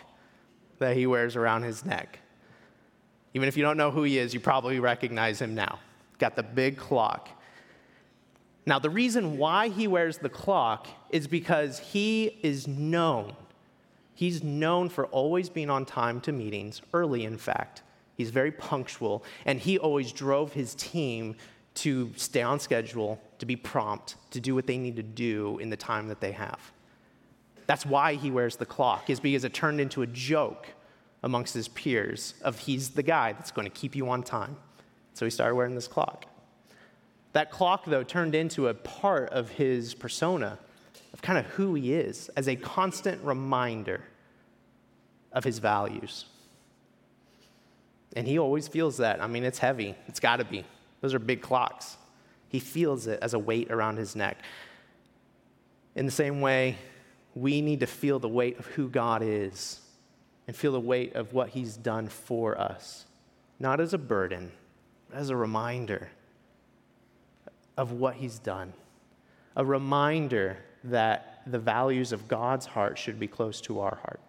that 0.82 0.98
he 0.98 1.08
wears 1.08 1.36
around 1.36 1.63
his 1.63 1.86
neck. 1.86 2.20
Even 3.34 3.48
if 3.48 3.56
you 3.56 3.63
don't 3.63 3.78
know 3.78 3.91
who 3.91 4.04
he 4.04 4.17
is, 4.17 4.34
you 4.34 4.39
probably 4.39 4.80
recognize 4.80 5.41
him 5.41 5.56
now. 5.56 5.80
Got 6.20 6.36
the 6.36 6.44
big 6.44 6.78
clock. 6.78 7.30
Now, 8.65 8.78
the 8.78 8.89
reason 8.89 9.38
why 9.38 9.70
he 9.70 9.88
wears 9.88 10.17
the 10.17 10.30
clock 10.30 10.88
is 11.10 11.28
because 11.28 11.80
he 11.80 12.38
is 12.44 12.67
known. 12.67 13.34
He's 14.13 14.44
known 14.44 14.89
for 14.89 15.06
always 15.08 15.50
being 15.50 15.70
on 15.70 15.86
time 15.86 16.20
to 16.22 16.32
meetings, 16.32 16.82
early, 16.94 17.26
in 17.26 17.38
fact. 17.38 17.82
He's 18.17 18.30
very 18.30 18.52
punctual, 18.52 19.24
and 19.46 19.60
he 19.60 19.80
always 19.80 20.12
drove 20.12 20.54
his 20.54 20.76
team 20.76 21.36
to 21.76 22.12
stay 22.17 22.41
on 22.41 22.60
schedule, 22.60 23.20
to 23.39 23.46
be 23.46 23.56
prompt, 23.56 24.15
to 24.32 24.39
do 24.39 24.54
what 24.54 24.67
they 24.67 24.78
need 24.78 24.98
to 24.98 25.04
do 25.04 25.58
in 25.60 25.70
the 25.70 25.78
time 25.78 26.08
that 26.10 26.20
they 26.20 26.34
have. 26.34 26.60
That's 27.71 27.86
why 27.86 28.15
he 28.15 28.31
wears 28.31 28.57
the 28.57 28.65
clock, 28.65 29.10
is 29.10 29.21
because 29.21 29.45
it 29.45 29.53
turned 29.53 29.79
into 29.79 30.01
a 30.01 30.07
joke 30.07 30.67
amongst 31.23 31.53
his 31.53 31.69
peers 31.69 32.34
of 32.41 32.60
he's 32.60 32.89
the 32.89 33.01
guy 33.01 33.31
that's 33.31 33.51
going 33.51 33.63
to 33.63 33.73
keep 33.73 33.95
you 33.95 34.10
on 34.10 34.23
time. 34.23 34.57
So 35.13 35.25
he 35.25 35.31
started 35.31 35.55
wearing 35.55 35.73
this 35.73 35.88
clock. 35.88 36.25
That 37.31 37.49
clock, 37.49 37.86
though, 37.86 38.03
turned 38.03 38.36
into 38.36 38.67
a 38.67 38.73
part 38.73 39.29
of 39.29 39.51
his 39.51 39.93
persona, 39.93 40.60
of 41.13 41.21
kind 41.21 41.39
of 41.39 41.45
who 41.45 41.75
he 41.75 41.93
is, 41.93 42.27
as 42.36 42.49
a 42.49 42.57
constant 42.57 43.23
reminder 43.23 44.03
of 45.31 45.45
his 45.45 45.60
values. 45.60 46.25
And 48.17 48.27
he 48.27 48.38
always 48.38 48.67
feels 48.67 48.97
that. 48.97 49.23
I 49.23 49.27
mean, 49.27 49.45
it's 49.45 49.60
heavy. 49.60 49.95
It's 50.10 50.19
got 50.19 50.39
to 50.39 50.43
be. 50.43 50.65
Those 50.99 51.13
are 51.13 51.19
big 51.19 51.41
clocks. 51.41 51.95
He 52.49 52.60
feels 52.60 53.07
it 53.07 53.19
as 53.21 53.34
a 53.34 53.39
weight 53.39 53.71
around 53.71 53.95
his 53.95 54.13
neck. 54.13 54.39
In 55.95 56.05
the 56.05 56.12
same 56.12 56.41
way, 56.41 56.75
we 57.36 57.62
need 57.62 57.80
to 57.82 57.88
feel 57.88 58.20
the 58.20 58.30
weight 58.30 58.60
of 58.60 58.65
who 58.67 58.89
God 58.89 59.22
is 59.24 59.82
and 60.48 60.56
feel 60.56 60.72
the 60.72 60.80
weight 60.80 61.15
of 61.15 61.34
what 61.34 61.50
he's 61.50 61.78
done 61.78 62.08
for 62.08 62.60
us, 62.60 63.06
not 63.60 63.80
as 63.80 63.94
a 63.94 63.98
burden, 63.98 64.52
but 65.10 65.17
as 65.17 65.30
a 65.30 65.36
reminder 65.36 66.10
of 67.78 67.91
what 67.91 68.15
he's 68.15 68.39
done. 68.39 68.74
A 69.56 69.65
reminder 69.65 70.58
that 70.86 71.41
the 71.46 71.60
values 71.60 72.12
of 72.12 72.28
God's 72.28 72.65
heart 72.65 72.98
should 72.98 73.20
be 73.20 73.28
close 73.28 73.60
to 73.62 73.80
our 73.80 73.96
heart. 73.96 74.20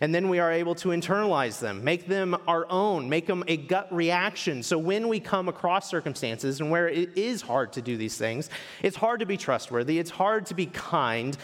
And 0.00 0.14
then 0.14 0.28
we 0.28 0.38
are 0.38 0.52
able 0.52 0.74
to 0.76 0.88
internalize 0.88 1.60
them, 1.60 1.82
make 1.84 2.06
them 2.06 2.36
our 2.46 2.66
own, 2.70 3.08
make 3.08 3.26
them 3.26 3.44
a 3.48 3.56
gut 3.56 3.92
reaction. 3.92 4.62
So 4.62 4.78
when 4.78 5.08
we 5.08 5.20
come 5.20 5.48
across 5.48 5.88
circumstances 5.88 6.60
and 6.60 6.70
where 6.70 6.88
it 6.88 7.16
is 7.16 7.42
hard 7.42 7.72
to 7.74 7.82
do 7.82 7.96
these 7.96 8.16
things, 8.16 8.50
it's 8.82 8.96
hard 8.96 9.20
to 9.20 9.26
be 9.26 9.36
trustworthy, 9.36 9.98
it's 9.98 10.10
hard 10.10 10.46
to 10.46 10.54
be 10.54 10.66
kind, 10.66 11.36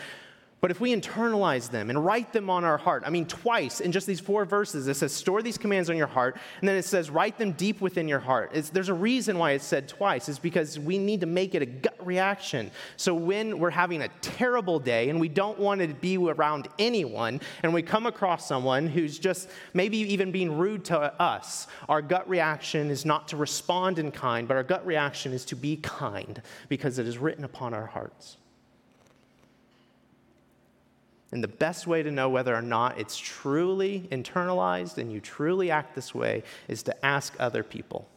but 0.61 0.73
if 0.73 0.81
we 0.81 0.93
internalize 0.93 1.71
them 1.71 1.89
and 1.89 2.05
write 2.05 2.33
them 2.33 2.51
on 2.51 2.65
our 2.65 2.79
heart, 2.79 3.05
I 3.07 3.11
mean, 3.11 3.27
twice 3.27 3.81
in 3.81 3.93
just 3.93 4.09
these 4.09 4.19
four 4.19 4.45
verses, 4.45 4.89
it 4.89 4.95
says, 4.95 5.13
store 5.13 5.41
these 5.41 5.57
commands 5.57 5.89
on 5.89 5.97
your 5.97 6.09
heart, 6.09 6.37
and 6.61 6.69
then 6.69 6.77
it 6.77 6.85
says, 6.85 7.11
write 7.11 7.39
them 7.39 7.53
deep 7.53 7.81
within 7.81 8.09
your 8.09 8.19
heart. 8.19 8.51
It's, 8.53 8.71
there's 8.71 8.89
a 8.89 8.95
reason 8.95 9.39
why 9.39 9.53
it's 9.53 9.65
said 9.65 9.89
twice, 9.89 10.29
is 10.29 10.41
because 10.41 10.77
we 10.77 10.99
need 10.99 11.21
to 11.21 11.27
make 11.27 11.55
it 11.55 11.63
a 11.63 11.67
gut 11.67 12.05
reaction. 12.05 12.73
So 12.97 13.15
when 13.15 13.61
we're 13.61 13.71
having 13.71 14.03
a 14.03 14.09
terrible 14.21 14.81
day 14.81 15.11
and 15.11 15.21
we 15.21 15.29
don't 15.29 15.59
want 15.61 15.81
to 15.81 15.89
be 15.89 16.17
around 16.17 16.69
anyone, 16.79 17.41
and 17.63 17.73
we 17.73 17.83
come 17.83 18.07
across 18.07 18.47
someone 18.49 18.89
who's 18.89 19.19
just 19.19 19.49
maybe 19.75 19.99
even 19.99 20.33
being 20.33 20.59
rude 20.59 20.85
to 20.87 20.99
us, 21.23 21.69
our 21.89 22.03
gut 22.03 22.29
reaction 22.29 22.91
is 22.91 23.05
not 23.05 23.29
to 23.29 23.37
respond 23.37 24.01
in 24.01 24.11
kind, 24.11 24.49
but 24.49 24.57
our 24.57 24.65
gut 24.65 24.85
reaction 24.85 25.33
is 25.33 25.45
to 25.45 25.55
be 25.55 25.77
kind 25.77 26.43
because 26.69 26.99
it 26.99 27.07
is 27.07 27.17
written 27.17 27.45
upon 27.45 27.75
our 27.75 27.87
hearts. 27.87 28.39
And 31.31 31.45
the 31.45 31.49
best 31.49 31.87
way 31.87 32.03
to 32.03 32.11
know 32.11 32.29
whether 32.29 32.55
or 32.55 32.63
not 32.63 32.99
it's 32.99 33.19
truly 33.19 34.09
internalized 34.11 34.97
and 34.97 35.13
you 35.13 35.21
truly 35.21 35.71
act 35.71 35.95
this 35.95 36.15
way 36.15 36.43
is 36.69 36.83
to 36.85 37.07
ask 37.07 37.35
other 37.39 37.63
people. 37.63 38.09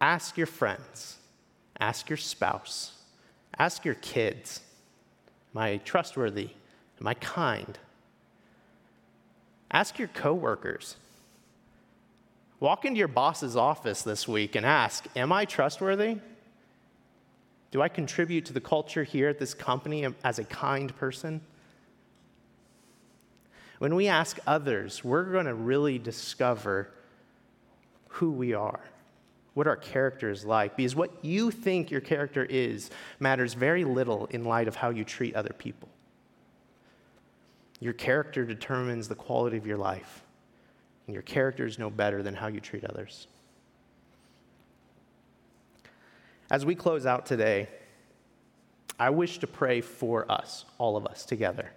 Ask 0.00 0.36
your 0.36 0.46
friends, 0.46 1.16
ask 1.80 2.08
your 2.08 2.16
spouse, 2.16 2.92
ask 3.58 3.84
your 3.84 3.96
kids 3.96 4.60
Am 5.54 5.62
I 5.62 5.78
trustworthy? 5.78 6.50
Am 7.00 7.06
I 7.06 7.14
kind? 7.14 7.78
Ask 9.70 9.98
your 9.98 10.08
coworkers. 10.08 10.96
Walk 12.60 12.84
into 12.84 12.98
your 12.98 13.08
boss's 13.08 13.56
office 13.56 14.02
this 14.02 14.28
week 14.28 14.54
and 14.56 14.66
ask, 14.66 15.06
Am 15.16 15.32
I 15.32 15.44
trustworthy? 15.44 16.18
Do 17.70 17.82
I 17.82 17.88
contribute 17.88 18.46
to 18.46 18.52
the 18.52 18.60
culture 18.60 19.04
here 19.04 19.28
at 19.28 19.38
this 19.38 19.54
company 19.54 20.06
as 20.24 20.38
a 20.38 20.44
kind 20.44 20.94
person? 20.96 21.40
When 23.78 23.94
we 23.94 24.08
ask 24.08 24.38
others, 24.46 25.04
we're 25.04 25.30
going 25.30 25.46
to 25.46 25.54
really 25.54 25.98
discover 25.98 26.90
who 28.08 28.32
we 28.32 28.54
are, 28.54 28.80
what 29.54 29.66
our 29.66 29.76
character 29.76 30.30
is 30.30 30.44
like, 30.44 30.76
because 30.76 30.96
what 30.96 31.12
you 31.22 31.50
think 31.50 31.90
your 31.90 32.00
character 32.00 32.44
is 32.44 32.90
matters 33.20 33.54
very 33.54 33.84
little 33.84 34.26
in 34.26 34.44
light 34.44 34.66
of 34.66 34.74
how 34.74 34.90
you 34.90 35.04
treat 35.04 35.36
other 35.36 35.52
people. 35.56 35.88
Your 37.80 37.92
character 37.92 38.44
determines 38.44 39.06
the 39.06 39.14
quality 39.14 39.56
of 39.56 39.66
your 39.66 39.76
life, 39.76 40.22
and 41.06 41.14
your 41.14 41.22
character 41.22 41.64
is 41.64 41.78
no 41.78 41.90
better 41.90 42.22
than 42.22 42.34
how 42.34 42.48
you 42.48 42.60
treat 42.60 42.84
others. 42.84 43.28
As 46.50 46.64
we 46.64 46.74
close 46.74 47.06
out 47.06 47.26
today, 47.26 47.68
I 48.98 49.10
wish 49.10 49.38
to 49.38 49.46
pray 49.46 49.80
for 49.80 50.30
us, 50.30 50.64
all 50.78 50.96
of 50.96 51.06
us 51.06 51.24
together. 51.24 51.70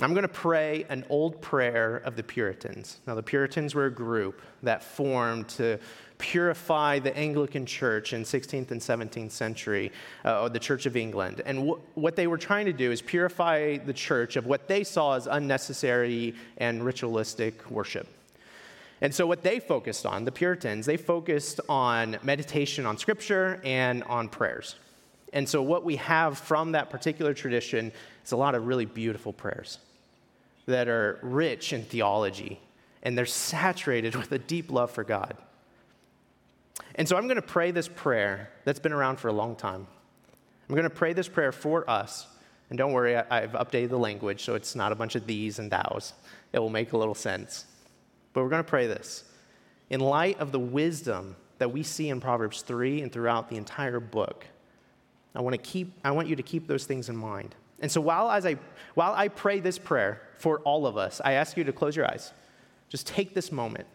I'm 0.00 0.12
going 0.12 0.22
to 0.22 0.28
pray 0.28 0.86
an 0.88 1.04
old 1.08 1.40
prayer 1.40 1.98
of 1.98 2.16
the 2.16 2.22
Puritans. 2.24 2.98
Now, 3.06 3.14
the 3.14 3.22
Puritans 3.22 3.76
were 3.76 3.86
a 3.86 3.92
group 3.92 4.42
that 4.64 4.82
formed 4.82 5.48
to 5.50 5.78
purify 6.18 6.98
the 6.98 7.16
Anglican 7.16 7.64
Church 7.64 8.12
in 8.12 8.22
16th 8.22 8.72
and 8.72 8.80
17th 8.80 9.30
century, 9.30 9.92
uh, 10.24 10.48
the 10.48 10.58
Church 10.58 10.86
of 10.86 10.96
England. 10.96 11.42
And 11.46 11.68
wh- 11.68 11.98
what 11.98 12.16
they 12.16 12.26
were 12.26 12.38
trying 12.38 12.66
to 12.66 12.72
do 12.72 12.90
is 12.90 13.02
purify 13.02 13.76
the 13.76 13.92
church 13.92 14.34
of 14.34 14.46
what 14.46 14.66
they 14.66 14.82
saw 14.82 15.14
as 15.14 15.28
unnecessary 15.28 16.34
and 16.56 16.84
ritualistic 16.84 17.70
worship. 17.70 18.08
And 19.04 19.14
so, 19.14 19.26
what 19.26 19.42
they 19.42 19.60
focused 19.60 20.06
on, 20.06 20.24
the 20.24 20.32
Puritans, 20.32 20.86
they 20.86 20.96
focused 20.96 21.60
on 21.68 22.16
meditation 22.22 22.86
on 22.86 22.96
scripture 22.96 23.60
and 23.62 24.02
on 24.04 24.30
prayers. 24.30 24.76
And 25.34 25.46
so, 25.46 25.60
what 25.60 25.84
we 25.84 25.96
have 25.96 26.38
from 26.38 26.72
that 26.72 26.88
particular 26.88 27.34
tradition 27.34 27.92
is 28.24 28.32
a 28.32 28.38
lot 28.38 28.54
of 28.54 28.66
really 28.66 28.86
beautiful 28.86 29.34
prayers 29.34 29.78
that 30.64 30.88
are 30.88 31.18
rich 31.20 31.74
in 31.74 31.82
theology 31.82 32.58
and 33.02 33.18
they're 33.18 33.26
saturated 33.26 34.16
with 34.16 34.32
a 34.32 34.38
deep 34.38 34.72
love 34.72 34.90
for 34.90 35.04
God. 35.04 35.36
And 36.94 37.06
so, 37.06 37.18
I'm 37.18 37.24
going 37.24 37.36
to 37.36 37.42
pray 37.42 37.72
this 37.72 37.88
prayer 37.88 38.48
that's 38.64 38.78
been 38.78 38.94
around 38.94 39.16
for 39.16 39.28
a 39.28 39.34
long 39.34 39.54
time. 39.54 39.86
I'm 40.66 40.74
going 40.74 40.84
to 40.84 40.88
pray 40.88 41.12
this 41.12 41.28
prayer 41.28 41.52
for 41.52 41.90
us. 41.90 42.26
And 42.70 42.78
don't 42.78 42.94
worry, 42.94 43.16
I've 43.16 43.52
updated 43.52 43.90
the 43.90 43.98
language 43.98 44.42
so 44.42 44.54
it's 44.54 44.74
not 44.74 44.92
a 44.92 44.94
bunch 44.94 45.14
of 45.14 45.26
these 45.26 45.58
and 45.58 45.70
thous. 45.70 46.14
It 46.54 46.58
will 46.58 46.70
make 46.70 46.94
a 46.94 46.96
little 46.96 47.14
sense. 47.14 47.66
But 48.34 48.42
we're 48.42 48.50
going 48.50 48.62
to 48.62 48.68
pray 48.68 48.86
this. 48.86 49.24
In 49.88 50.00
light 50.00 50.38
of 50.40 50.52
the 50.52 50.58
wisdom 50.58 51.36
that 51.58 51.72
we 51.72 51.82
see 51.82 52.10
in 52.10 52.20
Proverbs 52.20 52.60
3 52.60 53.00
and 53.00 53.10
throughout 53.10 53.48
the 53.48 53.56
entire 53.56 54.00
book, 54.00 54.44
I 55.34 55.40
want, 55.40 55.54
to 55.54 55.58
keep, 55.58 55.92
I 56.04 56.10
want 56.10 56.28
you 56.28 56.36
to 56.36 56.42
keep 56.42 56.66
those 56.66 56.84
things 56.84 57.08
in 57.08 57.16
mind. 57.16 57.54
And 57.80 57.90
so 57.90 58.00
while, 58.00 58.30
as 58.30 58.44
I, 58.44 58.56
while 58.94 59.14
I 59.14 59.28
pray 59.28 59.60
this 59.60 59.78
prayer 59.78 60.20
for 60.38 60.60
all 60.60 60.86
of 60.86 60.96
us, 60.96 61.20
I 61.24 61.32
ask 61.32 61.56
you 61.56 61.64
to 61.64 61.72
close 61.72 61.96
your 61.96 62.06
eyes. 62.06 62.32
Just 62.88 63.06
take 63.06 63.34
this 63.34 63.50
moment. 63.50 63.86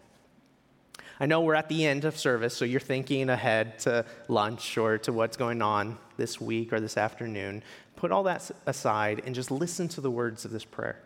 I 1.22 1.26
know 1.26 1.42
we're 1.42 1.56
at 1.56 1.68
the 1.68 1.86
end 1.86 2.06
of 2.06 2.18
service, 2.18 2.56
so 2.56 2.66
you're 2.66 2.80
thinking 2.80 3.30
ahead 3.30 3.80
to 3.80 4.06
lunch 4.30 4.78
or 4.78 4.98
to 5.00 5.12
what's 5.12 5.36
going 5.36 5.62
on 5.62 5.98
this 6.18 6.40
week 6.40 6.72
or 6.72 6.80
this 6.80 6.98
afternoon. 6.98 7.62
Put 7.98 8.12
all 8.12 8.24
that 8.24 8.50
aside 8.66 9.24
and 9.26 9.36
just 9.36 9.52
listen 9.52 9.90
to 9.90 10.02
the 10.02 10.12
words 10.12 10.46
of 10.46 10.52
this 10.52 10.64
prayer. 10.64 11.02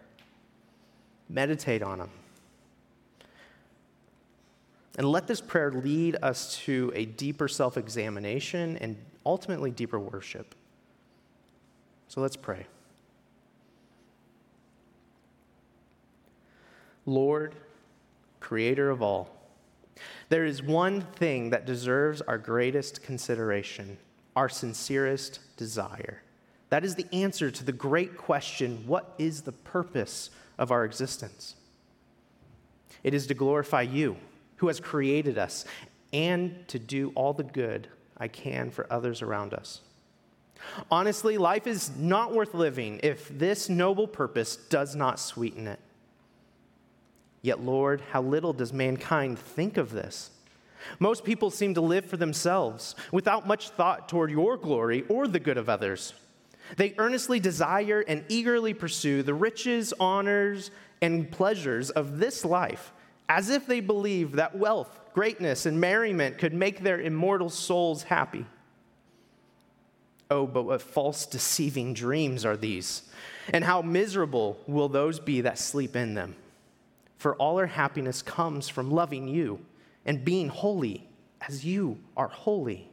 Meditate 1.30 1.82
on 1.82 1.98
them. 1.98 2.10
And 4.98 5.08
let 5.08 5.28
this 5.28 5.42
prayer 5.42 5.72
lead 5.72 6.18
us 6.22 6.56
to 6.66 6.92
a 6.96 7.06
deeper 7.06 7.48
self 7.48 7.78
examination 7.78 8.78
and 8.78 8.96
ultimately 9.26 9.72
deeper 9.72 10.00
worship. 10.00 10.56
So 12.08 12.22
let's 12.22 12.36
pray. 12.36 12.68
Lord, 17.06 17.56
creator 18.40 18.90
of 18.90 19.02
all, 19.02 19.30
there 20.30 20.46
is 20.46 20.64
one 20.64 21.02
thing 21.02 21.50
that 21.50 21.66
deserves 21.66 22.22
our 22.22 22.38
greatest 22.38 23.04
consideration, 23.04 23.98
our 24.36 24.48
sincerest 24.48 25.40
desire. 25.58 26.22
That 26.70 26.86
is 26.86 26.96
the 26.96 27.08
answer 27.14 27.52
to 27.52 27.64
the 27.64 27.72
great 27.72 28.18
question 28.18 28.84
what 28.88 29.14
is 29.18 29.42
the 29.42 29.52
purpose 29.52 30.30
of 30.58 30.72
our 30.72 30.86
existence? 30.86 31.56
It 33.04 33.14
is 33.14 33.28
to 33.28 33.34
glorify 33.34 33.82
you, 33.82 34.18
who 34.64 34.68
has 34.68 34.80
created 34.80 35.38
us, 35.38 35.66
and 36.14 36.66
to 36.70 36.80
do 36.80 37.12
all 37.16 37.34
the 37.34 37.44
good 37.44 37.86
I 38.18 38.30
can 38.30 38.72
for 38.72 38.88
others 38.90 39.22
around 39.22 39.54
us. 39.54 39.82
Honestly, 40.90 41.38
life 41.38 41.68
is 41.68 41.92
not 41.98 42.34
worth 42.34 42.54
living 42.54 43.02
if 43.04 43.28
this 43.28 43.68
noble 43.68 44.08
purpose 44.08 44.56
does 44.56 44.96
not 44.96 45.20
sweeten 45.20 45.68
it. 45.68 45.82
Yet, 47.42 47.60
Lord, 47.60 48.00
how 48.12 48.22
little 48.22 48.54
does 48.54 48.72
mankind 48.72 49.38
think 49.38 49.76
of 49.76 49.92
this? 49.92 50.32
Most 50.98 51.26
people 51.26 51.52
seem 51.52 51.74
to 51.74 51.82
live 51.82 52.06
for 52.06 52.16
themselves 52.16 52.96
without 53.12 53.46
much 53.46 53.68
thought 53.68 54.08
toward 54.08 54.32
your 54.32 54.56
glory 54.56 55.04
or 55.10 55.28
the 55.28 55.42
good 55.42 55.58
of 55.58 55.68
others. 55.68 56.14
They 56.78 56.96
earnestly 56.98 57.42
desire 57.42 58.00
and 58.08 58.24
eagerly 58.30 58.74
pursue 58.74 59.24
the 59.24 59.34
riches, 59.34 59.94
honors, 60.00 60.72
and 61.02 61.30
pleasures 61.30 61.90
of 61.90 62.20
this 62.20 62.46
life 62.46 62.94
as 63.30 63.50
if 63.50 63.66
they 63.66 63.80
believe 63.80 64.34
that 64.34 64.56
wealth, 64.56 65.00
greatness, 65.14 65.66
and 65.66 65.80
merriment 65.80 66.38
could 66.38 66.54
make 66.54 66.82
their 66.82 67.00
immortal 67.00 67.50
souls 67.50 68.04
happy. 68.04 68.46
Oh, 70.30 70.48
but 70.48 70.64
what 70.64 70.82
false, 70.82 71.26
deceiving 71.26 71.94
dreams 71.94 72.46
are 72.46 72.58
these? 72.58 73.04
And 73.54 73.64
how 73.64 73.82
miserable 73.82 74.58
will 74.68 74.90
those 74.90 75.20
be 75.20 75.42
that 75.42 75.60
sleep 75.60 75.96
in 75.96 76.14
them? 76.14 76.36
For 77.18 77.36
all 77.36 77.60
our 77.60 77.68
happiness 77.68 78.22
comes 78.22 78.68
from 78.68 78.92
loving 78.92 79.28
you 79.28 79.60
and 80.06 80.26
being 80.26 80.50
holy 80.50 81.08
as 81.48 81.66
you 81.66 82.00
are 82.18 82.28
holy. 82.28 82.90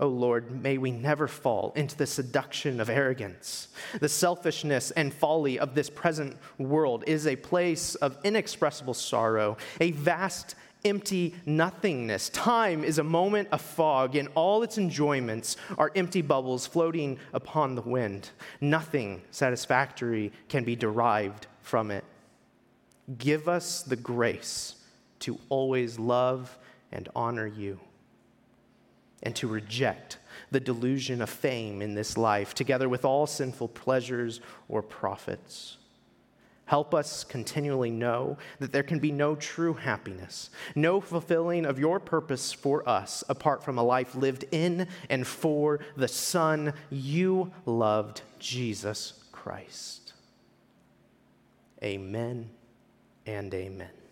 Oh 0.00 0.08
Lord, 0.08 0.62
may 0.62 0.78
we 0.78 0.92
never 0.92 1.26
fall 1.26 1.72
into 1.74 1.96
the 1.96 2.06
seduction 2.06 2.80
of 2.80 2.88
arrogance. 2.88 3.68
The 3.98 4.08
selfishness 4.08 4.92
and 4.92 5.12
folly 5.12 5.58
of 5.58 5.74
this 5.74 5.90
present 5.90 6.36
world 6.56 7.02
is 7.08 7.26
a 7.26 7.34
place 7.34 7.96
of 7.96 8.16
inexpressible 8.22 8.94
sorrow, 8.94 9.56
a 9.80 9.90
vast, 9.90 10.54
empty 10.84 11.34
nothingness. 11.44 12.28
Time 12.28 12.84
is 12.84 12.98
a 12.98 13.04
moment 13.04 13.48
of 13.50 13.60
fog, 13.60 14.14
and 14.14 14.28
all 14.36 14.62
its 14.62 14.78
enjoyments 14.78 15.56
are 15.76 15.90
empty 15.96 16.22
bubbles 16.22 16.64
floating 16.64 17.18
upon 17.32 17.74
the 17.74 17.82
wind. 17.82 18.30
Nothing 18.60 19.22
satisfactory 19.32 20.30
can 20.48 20.62
be 20.62 20.76
derived 20.76 21.48
from 21.62 21.90
it. 21.90 22.04
Give 23.18 23.48
us 23.48 23.82
the 23.82 23.96
grace 23.96 24.76
to 25.20 25.40
always 25.48 25.98
love 25.98 26.56
and 26.92 27.08
honor 27.16 27.48
you 27.48 27.80
and 29.22 29.34
to 29.36 29.48
reject 29.48 30.18
the 30.50 30.60
delusion 30.60 31.20
of 31.20 31.30
fame 31.30 31.82
in 31.82 31.94
this 31.94 32.16
life, 32.16 32.54
together 32.54 32.88
with 32.88 33.04
all 33.04 33.26
sinful 33.26 33.68
pleasures 33.68 34.40
or 34.68 34.82
profits. 34.82 35.78
Help 36.68 36.94
us 36.94 37.24
continually 37.24 37.90
know 37.90 38.36
that 38.58 38.72
there 38.72 38.82
can 38.82 38.98
be 38.98 39.10
no 39.10 39.34
true 39.34 39.72
happiness, 39.72 40.50
no 40.74 41.00
fulfilling 41.00 41.64
of 41.64 41.78
your 41.78 41.98
purpose 41.98 42.52
for 42.52 42.86
us 42.86 43.24
apart 43.30 43.64
from 43.64 43.78
a 43.78 43.82
life 43.82 44.14
lived 44.14 44.44
in 44.52 44.86
and 45.08 45.26
for 45.26 45.80
the 45.96 46.08
Son 46.08 46.74
you 46.90 47.50
loved, 47.64 48.20
Jesus 48.38 49.14
Christ. 49.32 50.12
Amen 51.82 52.50
and 53.24 53.54
amen. 53.54 54.07